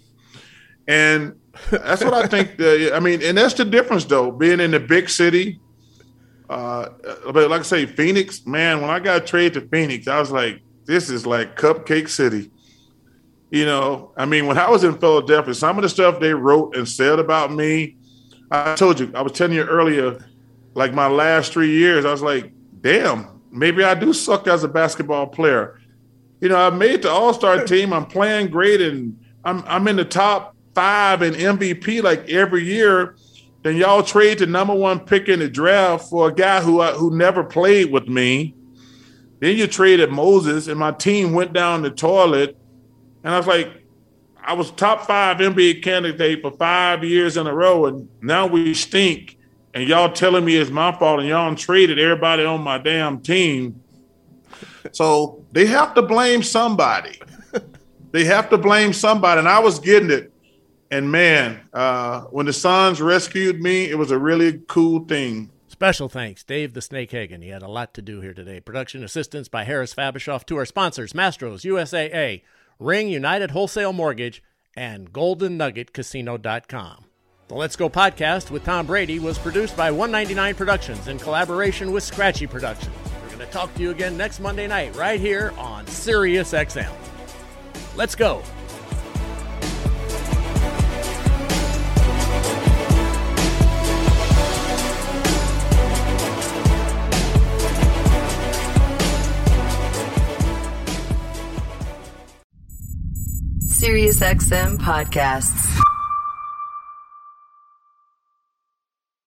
[0.87, 2.57] and that's what I think.
[2.57, 5.59] The, I mean, and that's the difference, though, being in the big city.
[6.49, 6.89] Uh,
[7.31, 10.61] but like I say, Phoenix, man, when I got traded to Phoenix, I was like,
[10.85, 12.51] this is like Cupcake City.
[13.51, 16.75] You know, I mean, when I was in Philadelphia, some of the stuff they wrote
[16.75, 17.97] and said about me,
[18.49, 20.25] I told you, I was telling you earlier,
[20.73, 24.69] like my last three years, I was like, damn, maybe I do suck as a
[24.69, 25.81] basketball player.
[26.39, 27.91] You know, I made the All Star team.
[27.91, 33.15] I'm playing great, and I'm I'm in the top five in MVP like every year.
[33.63, 36.93] Then y'all trade the number one pick in the draft for a guy who uh,
[36.93, 38.55] who never played with me.
[39.39, 42.57] Then you traded Moses, and my team went down the toilet.
[43.23, 43.81] And I was like,
[44.43, 48.73] I was top five NBA candidate for five years in a row, and now we
[48.73, 49.37] stink.
[49.73, 53.81] And y'all telling me it's my fault, and y'all traded everybody on my damn team.
[54.91, 57.19] So they have to blame somebody.
[58.11, 59.39] they have to blame somebody.
[59.39, 60.33] And I was getting it.
[60.89, 65.49] And man, uh, when the Suns rescued me, it was a really cool thing.
[65.69, 67.41] Special thanks, Dave the Snake Hagan.
[67.41, 68.59] He had a lot to do here today.
[68.59, 72.41] Production assistance by Harris Fabishoff to our sponsors, Mastro's, USAA,
[72.81, 74.41] Ring United Wholesale Mortgage,
[74.75, 77.05] and GoldenNuggetCasino.com.
[77.47, 82.01] The Let's Go podcast with Tom Brady was produced by 199 Productions in collaboration with
[82.01, 82.95] Scratchy Productions.
[83.21, 86.91] We're going to talk to you again next Monday night right here on Sirius XM.
[87.95, 88.41] Let's go.
[103.81, 105.90] SiriusXM podcasts.